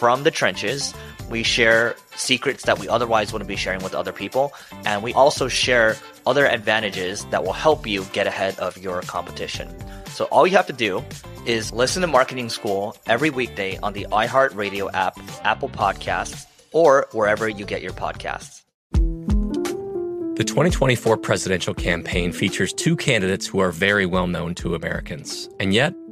[0.00, 0.94] from the trenches.
[1.28, 4.54] We share secrets that we otherwise wouldn't be sharing with other people.
[4.86, 5.94] And we also share
[6.26, 9.68] other advantages that will help you get ahead of your competition.
[10.06, 11.04] So all you have to do
[11.44, 17.46] is listen to Marketing School every weekday on the iHeartRadio app, Apple Podcasts, or wherever
[17.46, 18.62] you get your podcasts.
[18.92, 25.50] The 2024 presidential campaign features two candidates who are very well known to Americans.
[25.60, 25.92] And yet,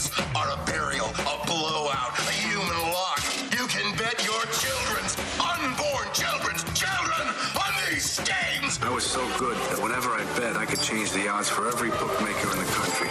[0.00, 3.20] These games are a burial, a blowout, a human lock.
[3.52, 7.28] You can bet your children's unborn children's children
[7.60, 8.80] on these games.
[8.80, 11.90] I was so good that whenever I bet, I could change the odds for every
[11.90, 13.10] bookmaker in the country.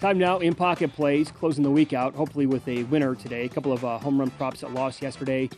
[0.00, 3.44] Time now in pocket plays, closing the week out, hopefully with a winner today.
[3.44, 5.48] A couple of uh, home run props that lost yesterday.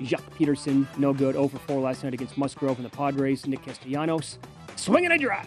[0.00, 3.46] Jace Peterson, no good, 0 for 4 last night against Musgrove and the Padres.
[3.46, 4.38] Nick Castellanos,
[4.74, 5.46] swinging a drive.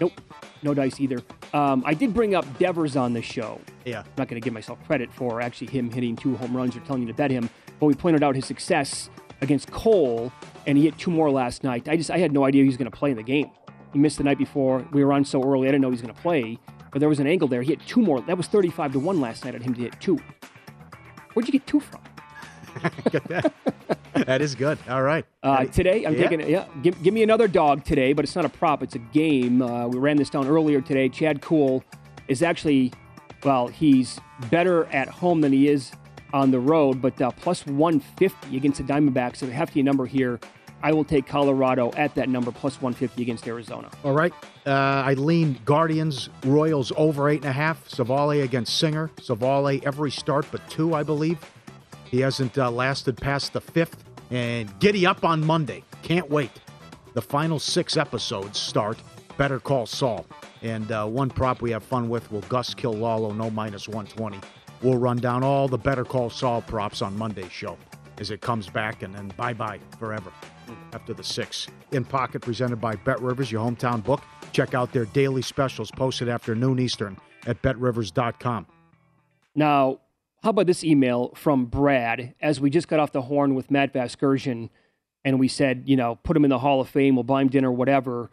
[0.00, 0.20] Nope,
[0.62, 1.20] no dice either.
[1.52, 3.60] Um, I did bring up Devers on the show.
[3.84, 4.00] Yeah.
[4.00, 6.80] I'm not going to give myself credit for actually him hitting two home runs or
[6.80, 10.32] telling you to bet him, but we pointed out his success against Cole,
[10.66, 11.88] and he hit two more last night.
[11.88, 13.50] I just I had no idea he was going to play in the game.
[13.92, 14.86] He missed the night before.
[14.92, 16.58] We were on so early, I didn't know he was going to play.
[16.90, 17.62] But there was an angle there.
[17.62, 18.20] He hit two more.
[18.20, 20.18] That was 35 to 1 last night on him to hit two.
[21.32, 22.00] Where'd you get two from?
[23.10, 23.52] Get that.
[24.14, 24.78] That is good.
[24.88, 25.24] All right.
[25.42, 26.28] Uh, today, I'm Yeah.
[26.28, 26.64] taking yeah.
[26.82, 28.82] Give, give me another dog today, but it's not a prop.
[28.82, 29.60] It's a game.
[29.60, 31.08] Uh, we ran this down earlier today.
[31.08, 31.82] Chad Kuhl
[32.28, 32.92] is actually,
[33.44, 35.92] well, he's better at home than he is
[36.32, 39.36] on the road, but uh, plus 150 against the Diamondbacks.
[39.38, 40.38] So a hefty number here.
[40.82, 43.88] I will take Colorado at that number plus 150 against Arizona.
[44.04, 44.34] All right.
[44.66, 47.88] Uh, I lean Guardians, Royals over eight and a half.
[47.88, 49.10] Civale against Singer.
[49.16, 51.38] Civale every start but two, I believe.
[52.14, 54.04] He hasn't uh, lasted past the fifth.
[54.30, 55.82] And giddy up on Monday.
[56.04, 56.52] Can't wait.
[57.14, 58.98] The final six episodes start.
[59.36, 60.24] Better Call Saul.
[60.62, 64.38] And uh, one prop we have fun with will Gus kill Lalo, no minus 120.
[64.80, 67.76] We'll run down all the Better Call Saul props on Monday's show
[68.18, 70.30] as it comes back, and then bye bye forever
[70.92, 71.66] after the six.
[71.90, 74.22] In Pocket, presented by Bet Rivers, your hometown book.
[74.52, 77.16] Check out their daily specials posted after noon Eastern
[77.48, 78.66] at betrivers.com.
[79.56, 79.98] Now,
[80.44, 83.94] how about this email from Brad as we just got off the horn with Matt
[83.94, 84.68] Vasgersian
[85.24, 87.48] and we said, you know, put him in the Hall of Fame, we'll buy him
[87.48, 88.30] dinner, whatever.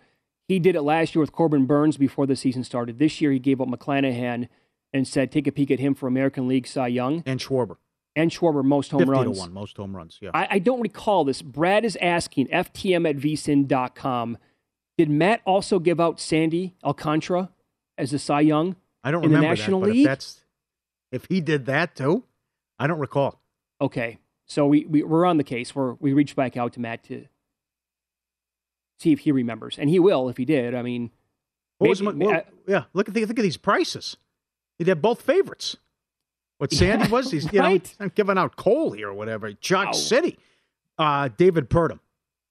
[0.50, 3.00] He did it last year with Corbin Burnes before the season started.
[3.00, 4.50] This year he gave up McClanahan
[4.92, 7.24] and said, take a peek at him for American League Cy Young.
[7.26, 7.78] And Schwarber.
[8.14, 9.38] And Schwarber, most home 50 runs.
[9.38, 10.32] to 1, most home runs, yeah.
[10.34, 11.42] I, I don't recall this.
[11.42, 14.38] Brad is asking, FTM at vsin.com,
[14.98, 17.52] did Matt also give out Sandy Alcantara
[17.98, 20.06] as a Cy Young I don't in the remember National that, League?
[20.06, 20.41] that's
[21.12, 22.24] if he did that too,
[22.80, 23.42] I don't recall.
[23.80, 24.18] Okay.
[24.46, 25.74] So we, we, we're on the case.
[25.76, 27.26] We're, we reached back out to Matt to
[29.00, 29.78] see if he remembers.
[29.80, 30.76] And he will if he did.
[30.76, 31.12] I mean,
[31.78, 34.18] What was maybe- my, well, I- yeah, look at the, look at these prices.
[34.78, 35.78] He'd have both favorites.
[36.58, 37.96] What Sandy Yeah, was, he's you know, right.
[38.00, 39.52] I'm giving out Cole here or whatever.
[39.54, 39.92] Chalk Wow.
[39.94, 40.38] City.
[40.98, 42.00] Uh, David Purdum,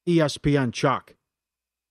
[0.09, 1.15] ESPN Chalk.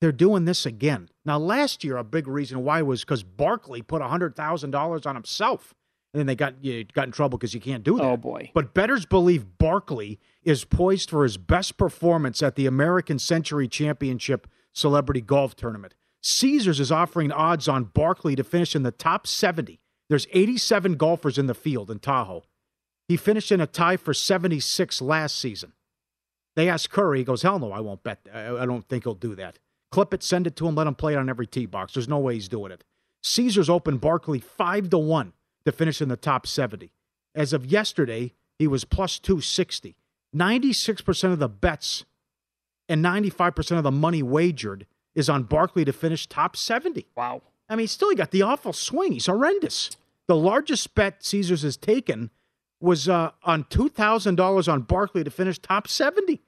[0.01, 1.09] They're doing this again.
[1.23, 5.73] Now, last year, a big reason why was because Barkley put $100,000 on himself.
[6.13, 8.03] And then they got you got in trouble because you can't do that.
[8.03, 8.51] Oh, boy.
[8.53, 14.47] But bettors believe Barkley is poised for his best performance at the American Century Championship
[14.73, 15.93] Celebrity Golf Tournament.
[16.21, 19.79] Caesars is offering odds on Barkley to finish in the top 70.
[20.09, 22.43] There's 87 golfers in the field in Tahoe.
[23.07, 25.73] He finished in a tie for 76 last season.
[26.55, 28.27] They asked Curry, he goes, Hell no, I won't bet.
[28.33, 29.59] I, I don't think he'll do that.
[29.91, 31.93] Clip it, send it to him, let him play it on every tee box.
[31.93, 32.83] There's no way he's doing it.
[33.23, 35.33] Caesars opened Barkley 5 to 1
[35.69, 36.91] to finish in the top 70.
[37.35, 39.95] As of yesterday, he was plus 260.
[40.35, 42.05] 96% of the bets
[42.87, 47.07] and 95% of the money wagered is on Barkley to finish top 70.
[47.15, 47.41] Wow.
[47.67, 49.13] I mean, still, he got the awful swing.
[49.13, 49.91] He's horrendous.
[50.27, 52.31] The largest bet Caesars has taken
[52.81, 56.41] was uh, on $2,000 on Barkley to finish top 70.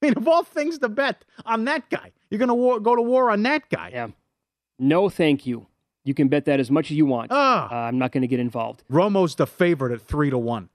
[0.00, 2.96] I mean, of all things to bet on that guy, you're going to war- go
[2.96, 3.90] to war on that guy.
[3.92, 4.08] Yeah.
[4.78, 5.66] No, thank you.
[6.08, 7.30] You can bet that as much as you want.
[7.30, 7.68] Ah.
[7.70, 8.82] Uh, I'm not going to get involved.
[8.90, 10.70] Romo's the favorite at three to one.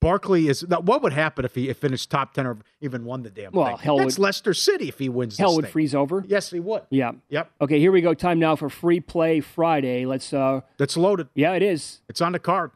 [0.00, 0.66] Barkley is.
[0.66, 3.76] What would happen if he finished top ten or even won the damn Well, thing?
[3.78, 5.38] hell That's would- Leicester City if he wins.
[5.38, 5.70] Hell would thing.
[5.72, 6.24] freeze over.
[6.26, 6.82] Yes, he would.
[6.90, 7.12] Yeah.
[7.28, 7.52] Yep.
[7.60, 8.14] Okay, here we go.
[8.14, 10.04] Time now for free play Friday.
[10.06, 10.32] Let's.
[10.32, 11.28] uh That's loaded.
[11.36, 12.00] Yeah, it is.
[12.08, 12.72] It's on the card.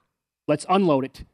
[0.46, 1.24] Let's unload it.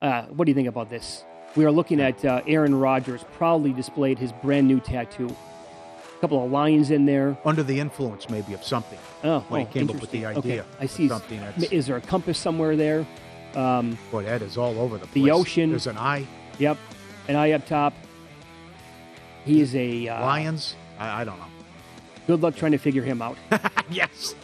[0.00, 1.24] Uh, what do you think about this?
[1.56, 5.34] We are looking at uh, Aaron Rodgers proudly displayed his brand new tattoo.
[6.16, 7.36] A couple of lions in there.
[7.44, 8.98] Under the influence, maybe of something.
[9.22, 10.62] Oh, when oh, he came up with the idea.
[10.62, 10.68] Okay.
[10.80, 11.08] I see.
[11.08, 11.64] something that's.
[11.64, 13.06] Is there a compass somewhere there?
[13.54, 15.24] Um, Boy, that is all over the place.
[15.24, 15.70] the ocean.
[15.70, 16.26] There's an eye.
[16.58, 16.78] Yep.
[17.28, 17.92] An eye up top.
[19.44, 20.74] He is a uh, Lions.
[20.98, 21.46] I, I don't know.
[22.26, 23.36] Good luck trying to figure him out.
[23.90, 24.34] yes.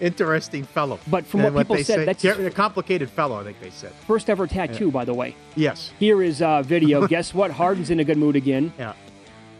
[0.00, 0.98] Interesting fellow.
[1.06, 3.38] But from And what people said, say- that's a complicated fellow.
[3.38, 3.92] I think they said.
[4.06, 5.34] First ever tattoo, by the way.
[5.54, 5.92] Yes.
[5.98, 7.06] Here is a video.
[7.08, 7.50] Guess what?
[7.50, 8.72] Harden's in a good mood again.
[8.78, 8.94] Yeah.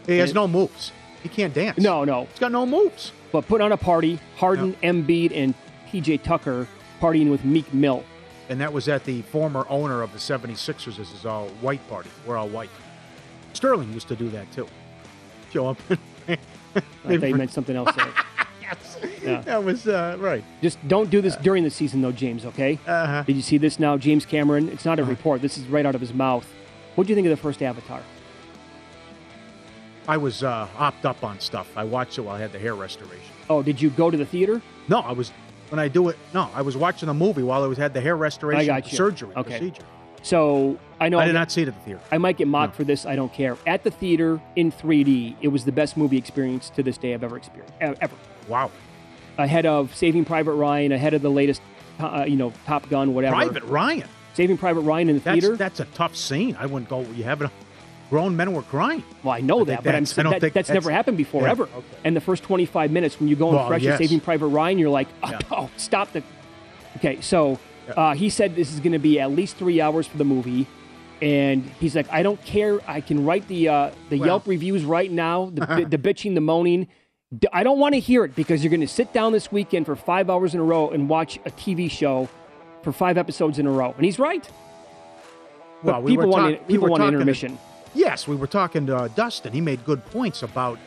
[0.05, 0.91] He has And- no moves.
[1.23, 1.77] He can't dance.
[1.77, 2.25] No, no.
[2.25, 3.11] He's got no moves.
[3.31, 4.19] But put on a party.
[4.37, 5.53] Harden, Embiid, and
[5.89, 6.67] PJ Tucker
[7.01, 8.03] partying with Meek Mill.
[8.49, 10.97] And that was at the former owner of the 76ers.
[10.97, 12.09] This is all white party.
[12.25, 12.69] We're all white.
[13.53, 14.67] Sterling used to do that too.
[15.51, 15.77] Show up.
[16.29, 16.37] I
[17.17, 17.89] thought you meant something else
[18.61, 18.97] yes.
[19.23, 19.41] Yeah.
[19.41, 20.43] That was uh, right.
[20.61, 22.79] Just don't do this during the season, though, James, okay?
[22.85, 23.23] Uh-huh.
[23.23, 23.97] Did you see this now?
[23.97, 25.41] James Cameron, it's not a report.
[25.41, 26.47] This is right out of his mouth.
[26.95, 28.01] What do you think of the first Avatar?
[30.07, 31.69] I was uh, hopped up on stuff.
[31.75, 33.33] I watched it while I had the hair restoration.
[33.49, 34.61] Oh, did you go to the theater?
[34.87, 35.31] No, I was
[35.69, 36.17] when I do it.
[36.33, 38.89] No, I was watching the movie while I was had the hair restoration I got
[38.91, 38.97] you.
[38.97, 39.49] surgery Okay.
[39.57, 39.83] procedure.
[40.23, 42.01] So I know I did not see it at the theater.
[42.11, 43.05] I might get mocked for this.
[43.05, 43.57] I don't care.
[43.67, 47.23] At the theater in 3D, it was the best movie experience to this day I've
[47.23, 47.73] ever experienced.
[47.79, 48.15] Ever.
[48.47, 48.71] Wow.
[49.37, 51.61] Ahead of Saving Private Ryan, ahead of the latest,
[51.99, 53.35] uh, you know, Top Gun, whatever.
[53.35, 54.07] Private Ryan.
[54.33, 55.55] Saving Private Ryan in the That's theater.
[55.55, 56.55] that's a tough scene.
[56.59, 57.01] I wouldn't go.
[57.01, 57.51] You have it.
[58.09, 59.03] Grown men were crying.
[59.23, 61.17] Well, I know I that, but I'm that's- I don't that, that's, that's- never happened
[61.17, 61.63] before Yeah, ever.
[61.63, 61.85] okay.
[62.05, 63.97] And the first 25 minutes when you go and Well, fresh yes.
[63.97, 66.23] Saving Private Ryan, you're like, oh, oh, stop the.
[66.97, 67.59] Okay, so
[67.95, 70.67] uh, he said this is going to be at least three hours for the movie,
[71.21, 72.79] and he's like, I don't care.
[72.89, 76.41] I can write the uh, the Well- Yelp reviews right now, the, the bitching, the
[76.41, 76.87] moaning.
[77.51, 79.97] I don't want to hear it because you're going to sit down this weekend for
[79.97, 82.29] five hours in a row and watch a TV show
[82.83, 84.49] for five episodes in a row, and he's right.
[85.83, 87.59] Well, we people were want an- we people were want an talking to- intermission.
[87.97, 89.51] Yes, we were talking to uh, Dustin.
[89.53, 90.77] He made good points about.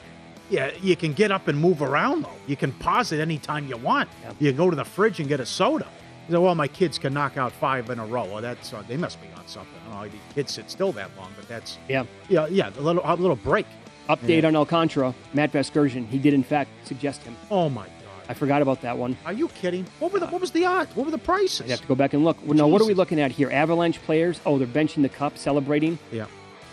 [0.48, 2.32] Yeah, you can get up and move around though.
[2.48, 4.08] You can pause it anytime you want.
[4.40, 5.86] You go to the fridge and get a soda.
[6.28, 8.24] "Well, my kids can knock out five in a row.
[8.24, 9.72] Well, that's uh, they must be on something.
[9.86, 10.08] I don't know.
[10.08, 12.04] The kids sit still that long, but that's Yeah.
[12.28, 12.70] yeah, yeah.
[12.78, 13.66] A little a little break.
[14.08, 14.48] Update Yeah.
[14.48, 15.14] on Alcantara.
[15.34, 16.04] Matt Vasgersian.
[16.08, 17.36] He did, in fact, suggest him.
[17.48, 17.94] Oh my God!
[18.28, 19.16] I forgot about that one.
[19.24, 19.86] Are you kidding?
[20.00, 20.96] What were the what was the odds?
[20.96, 21.60] What were the prices?
[21.62, 22.38] I'd have to go back and look.
[22.44, 23.50] Well, now, what are we looking at here?
[23.52, 24.40] Avalanche players?
[24.44, 25.96] Oh, they're benching the cup, celebrating?
[26.10, 26.26] Yeah,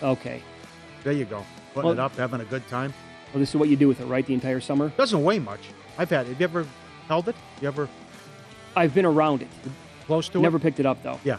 [0.04, 0.42] Okay.
[1.04, 1.46] there you go.
[1.74, 2.94] Putting Well- it up, having a good time.
[3.34, 4.26] Well, this is what you do with it, right?
[4.26, 4.90] The entire summer?
[4.98, 5.60] Doesn't weigh much.
[5.98, 6.26] I've had.
[6.26, 6.30] it.
[6.30, 6.66] Have you ever
[7.08, 7.36] held it?
[7.62, 7.90] You ever
[8.76, 9.48] I've been around it.
[10.06, 10.44] close to Never it?
[10.44, 11.20] Never picked it up, though.
[11.24, 11.38] Yeah.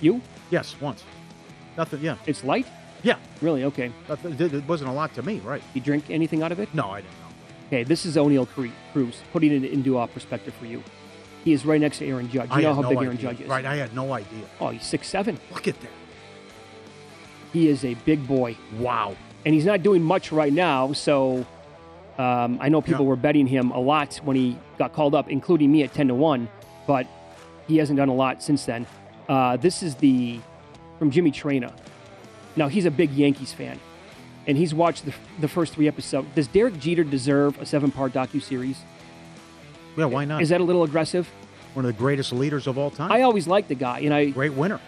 [0.00, 0.20] You?
[0.50, 1.04] Yes, once.
[1.76, 2.00] Nothing.
[2.02, 2.16] Yeah.
[2.26, 2.66] It's light?
[3.02, 3.16] Yeah.
[3.40, 3.64] Really?
[3.64, 3.90] Okay.
[4.08, 5.62] It wasn't a lot to me, right?
[5.74, 6.74] You drink anything out of it?
[6.74, 7.26] No, I didn't know.
[7.68, 8.48] Okay, this is Oneil
[8.92, 10.82] Cruz, putting it into uh, perspective for you.
[11.44, 12.50] He is right next to Aaron Judge.
[12.50, 13.06] You I know how no big idea.
[13.08, 13.48] Aaron Judge is.
[13.48, 14.44] Right, I had no idea.
[14.60, 15.38] Oh, he's six seven.
[15.52, 15.90] Look at that.
[17.52, 18.56] He is a big boy.
[18.78, 19.16] Wow.
[19.44, 21.46] And he's not doing much right now, so
[22.18, 23.08] um, I know people Yeah.
[23.10, 26.14] were betting him a lot when he got called up, including me at 10 to
[26.14, 26.48] 1,
[26.86, 27.06] but
[27.66, 28.86] he hasn't done a lot since then.
[29.28, 30.40] Uh, this is the
[30.98, 31.72] from Jimmy Traina.
[32.56, 33.78] Now, he's a big Yankees fan,
[34.46, 36.28] and he's watched the, the first three episodes.
[36.34, 38.76] Does Derek Jeter deserve a seven part docuseries?
[39.96, 40.42] Yeah, why not?
[40.42, 41.28] Is that a little aggressive?
[41.74, 43.10] One of the greatest leaders of all time.
[43.12, 44.26] I always liked the guy, and I.
[44.30, 44.80] Great winner.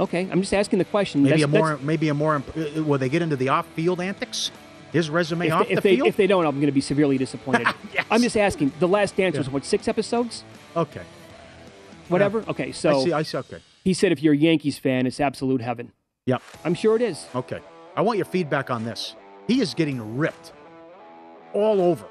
[0.00, 1.22] Okay, I'm just asking the question.
[1.22, 2.36] Maybe That's- a more, maybe a more.
[2.36, 4.50] uh, Will they get into the off-field antics?
[4.92, 6.08] His resume if, off they, if the they, field.
[6.08, 7.66] if they don't, I'm going to be severely disappointed.
[7.92, 8.06] Yes.
[8.10, 8.72] I'm just asking.
[8.78, 10.44] The Last Dance was what six episodes?
[10.76, 11.02] okay.
[12.08, 12.42] Whatever.
[12.48, 13.12] Okay, so I see.
[13.12, 13.36] I see.
[13.38, 13.58] Okay.
[13.84, 15.92] he said if you're a Yankees fan, it's absolute heaven.
[16.24, 16.40] Yep.
[16.64, 17.26] I'm sure it is.
[17.34, 17.60] Okay.
[17.96, 19.14] I want your feedback on this.
[19.46, 20.52] He is getting ripped
[21.52, 22.06] all over.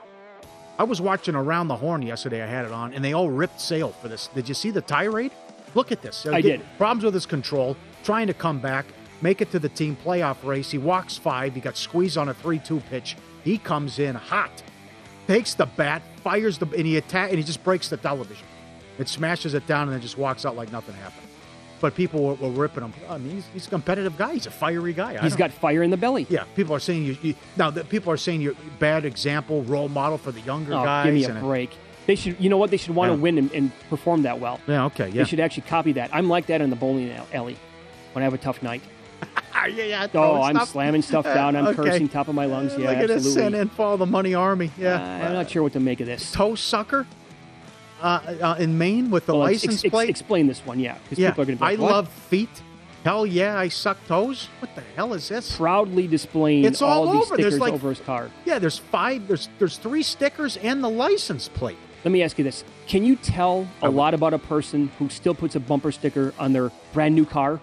[0.78, 2.44] I was watching Around the Horn yesterday.
[2.44, 4.28] I had it on, and they all ripped Sale for this.
[4.36, 5.32] Did you see the tirade?
[5.76, 6.26] Look at this.
[6.26, 6.62] I did.
[6.78, 8.86] Problems with his control, trying to come back,
[9.22, 10.72] make it to the team playoff race.
[10.72, 11.54] He walks five.
[11.56, 13.16] He got squeezed on a 3 2 pitch.
[13.44, 14.52] He comes in hot,
[15.28, 18.46] takes the bat, fires the, and he attack, and he just breaks the television.
[19.00, 21.22] It smashes it down, and then just walks out like nothing happened.
[21.80, 22.94] But people were, were ripping him.
[23.08, 24.34] I mean, he's, he's a competitive guy.
[24.34, 25.14] He's a fiery guy.
[25.16, 26.26] I He's got fire in the belly.
[26.28, 29.88] yeah, people are saying you, you now that people are saying you're bad example, role
[29.88, 31.06] model for the younger Oh, guys.
[31.06, 31.70] give me a and- break.
[32.08, 32.38] They should.
[32.40, 32.72] You know what?
[32.72, 33.22] They should want to Yeah.
[33.22, 34.60] win and, and perform that well.
[34.68, 35.24] Yeah, okay, yeah.
[35.24, 36.10] They should actually copy that.
[36.14, 37.58] I'm like that in the bowling alley
[38.14, 38.82] when I have a tough night.
[39.68, 40.08] yeah, yeah.
[40.14, 40.70] Oh, I'm stuff.
[40.70, 41.56] slamming stuff down.
[41.56, 41.76] I'm Okay.
[41.84, 42.74] cursing top of my lungs.
[42.78, 43.60] Yeah, Look at this absolutely.
[43.60, 44.72] and follow the money army.
[44.78, 46.32] Yeah, Uh, I'm not sure what to make of this.
[46.32, 47.06] toe sucker
[48.02, 50.10] uh, uh, in Maine with the Well, license ex- plate.
[50.10, 52.50] explain this one, yeah, yeah, people are going to be I love feet.
[53.04, 54.50] Hell yeah, I suck toes.
[54.60, 55.56] What the hell is this?
[55.56, 57.38] proudly displaying It's all these over.
[57.38, 58.30] There's stickers like- over his car.
[58.46, 59.28] Yeah, there's five.
[59.28, 61.78] There's there's three stickers and the license plate.
[62.08, 65.36] Let me ask you this: Can you tell a lot about a person who still
[65.36, 67.60] puts a bumper sticker on their brand new car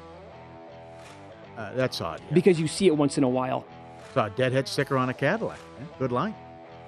[1.56, 2.20] Uh, that's odd.
[2.28, 2.34] Yeah.
[2.34, 3.64] because you see it once in a while?
[4.12, 5.58] Saw a deadhead sticker on a Cadillac.
[5.80, 6.34] Yeah, good line.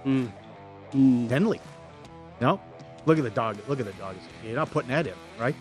[0.04, 1.30] Mm.
[1.30, 1.62] Henley.
[2.42, 2.60] No,
[3.06, 3.56] look at the dog.
[3.68, 4.16] Look at the dog.
[4.44, 5.56] You're not putting that in, right?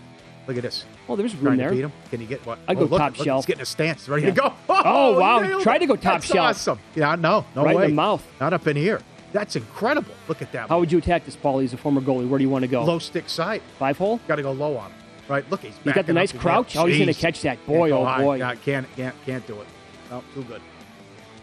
[0.47, 0.83] Look at this.
[1.07, 1.69] Well, there's room Trying there.
[1.69, 1.93] to beat him.
[2.11, 2.59] Can you get what?
[2.67, 3.45] I Oh, go look, top look, shelf.
[3.45, 4.09] He's getting a stance.
[4.09, 4.31] Ready Yeah.
[4.31, 4.53] to go.
[4.69, 5.39] Oh, wow.
[5.39, 6.49] he nailed Try to go top That's shelf.
[6.57, 6.79] Awesome.
[6.93, 8.21] Yeah, no, no Right in the mouth.
[8.41, 8.99] Not up in here.
[9.35, 10.15] That's incredible.
[10.29, 10.69] Look at that.
[10.69, 12.25] How would you attack this, Paulie, He's a former goalie?
[12.25, 12.85] Where do you want to go?
[12.85, 13.61] Low stick side.
[13.77, 14.21] Five hole?
[14.29, 14.97] Got to go low on him.
[15.27, 15.51] Right.
[15.51, 15.73] Look, he's.
[15.83, 16.77] You got the nice crouch?
[16.77, 17.63] Oh, he's gonna catch that.
[17.67, 18.21] Boy, oh, high.
[18.21, 18.37] boy.
[18.37, 19.67] Yeah, can't can't can't do it.
[20.09, 20.61] No, too good.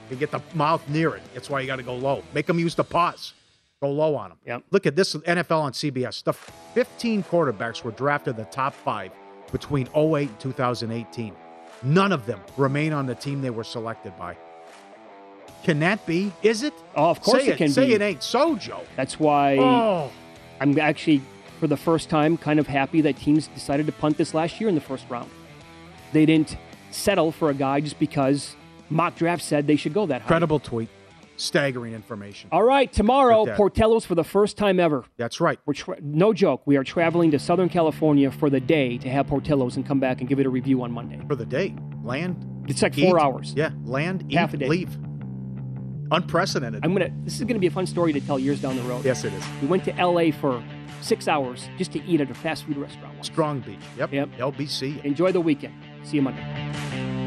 [0.09, 1.23] You get the mouth near it.
[1.35, 2.23] That's why you got to go low.
[2.33, 3.35] Make him use the pause.
[3.83, 4.39] Go low on him.
[4.47, 4.65] Yep.
[4.71, 6.25] Look at this NFL on CBS.
[6.25, 9.11] The 15 quarterbacks were drafted the top five
[9.51, 11.37] between 08 and 2018.
[11.83, 14.37] None of them remain on the team they were selected by.
[15.65, 16.33] Can that be?
[16.43, 16.75] Is it?
[16.97, 17.95] Oh, of course Say it can Say be.
[17.95, 18.81] it ain't so, Joe.
[18.97, 20.11] That's why Oh.
[20.61, 21.23] I'm actually,
[21.61, 24.69] for the first time, kind of happy that teams decided to punt this last year
[24.69, 25.31] in the first round.
[26.13, 26.57] They didn't
[26.91, 28.55] settle for a guy just because
[28.91, 30.29] mock draft said they should go that high.
[30.29, 30.89] Credible tweet.
[31.37, 32.51] Staggering information.
[32.53, 33.57] All right, tomorrow, Look at that.
[33.57, 35.05] Portillo's for the first time ever.
[35.17, 35.59] That's right.
[35.65, 36.63] We're tra- no joke.
[36.67, 40.21] We are traveling to Southern California for the day to have Portillo's and come back
[40.21, 41.21] and give it a review on Monday.
[41.27, 41.75] For the day.
[42.05, 42.65] Land.
[42.69, 43.55] It's like four hours.
[43.57, 43.71] Yeah.
[43.85, 44.69] Land, eat, Half a day.
[44.69, 44.97] leave.
[46.13, 46.85] Unprecedented.
[46.85, 47.11] I'm gonna.
[47.25, 49.05] This is gonna be a fun story to tell years down the road.
[49.05, 49.45] Yes, it is.
[49.61, 50.31] We went to L.A.
[50.31, 50.63] for
[51.01, 53.15] six hours just to eat at a fast food restaurant.
[53.15, 53.27] once.
[53.27, 53.79] Strong Beach.
[53.97, 54.13] Yep.
[54.13, 54.29] Yep.
[54.39, 55.05] LBC.
[55.05, 55.75] Enjoy the weekend.
[56.05, 57.22] See you Monday.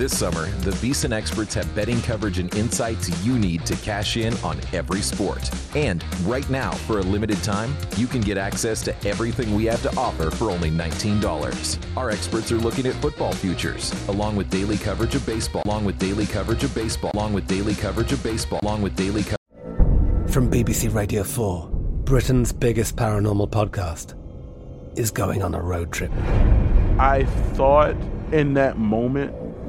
[0.00, 4.32] This summer, the VSiN experts have betting coverage and insights you need to cash in
[4.38, 5.50] on every sport.
[5.76, 9.82] And right now, for a limited time, you can get access to everything we have
[9.82, 11.98] to offer for only $19.
[11.98, 15.98] Our experts are looking at football futures, along with daily coverage of baseball, along with
[15.98, 20.32] daily coverage of baseball, along with daily coverage of baseball, along with daily coverage.
[20.32, 21.68] From BBC Radio 4,
[22.04, 24.14] Britain's biggest paranormal podcast
[24.98, 26.10] is going on a road trip.
[26.98, 27.94] I thought
[28.32, 29.34] in that moment,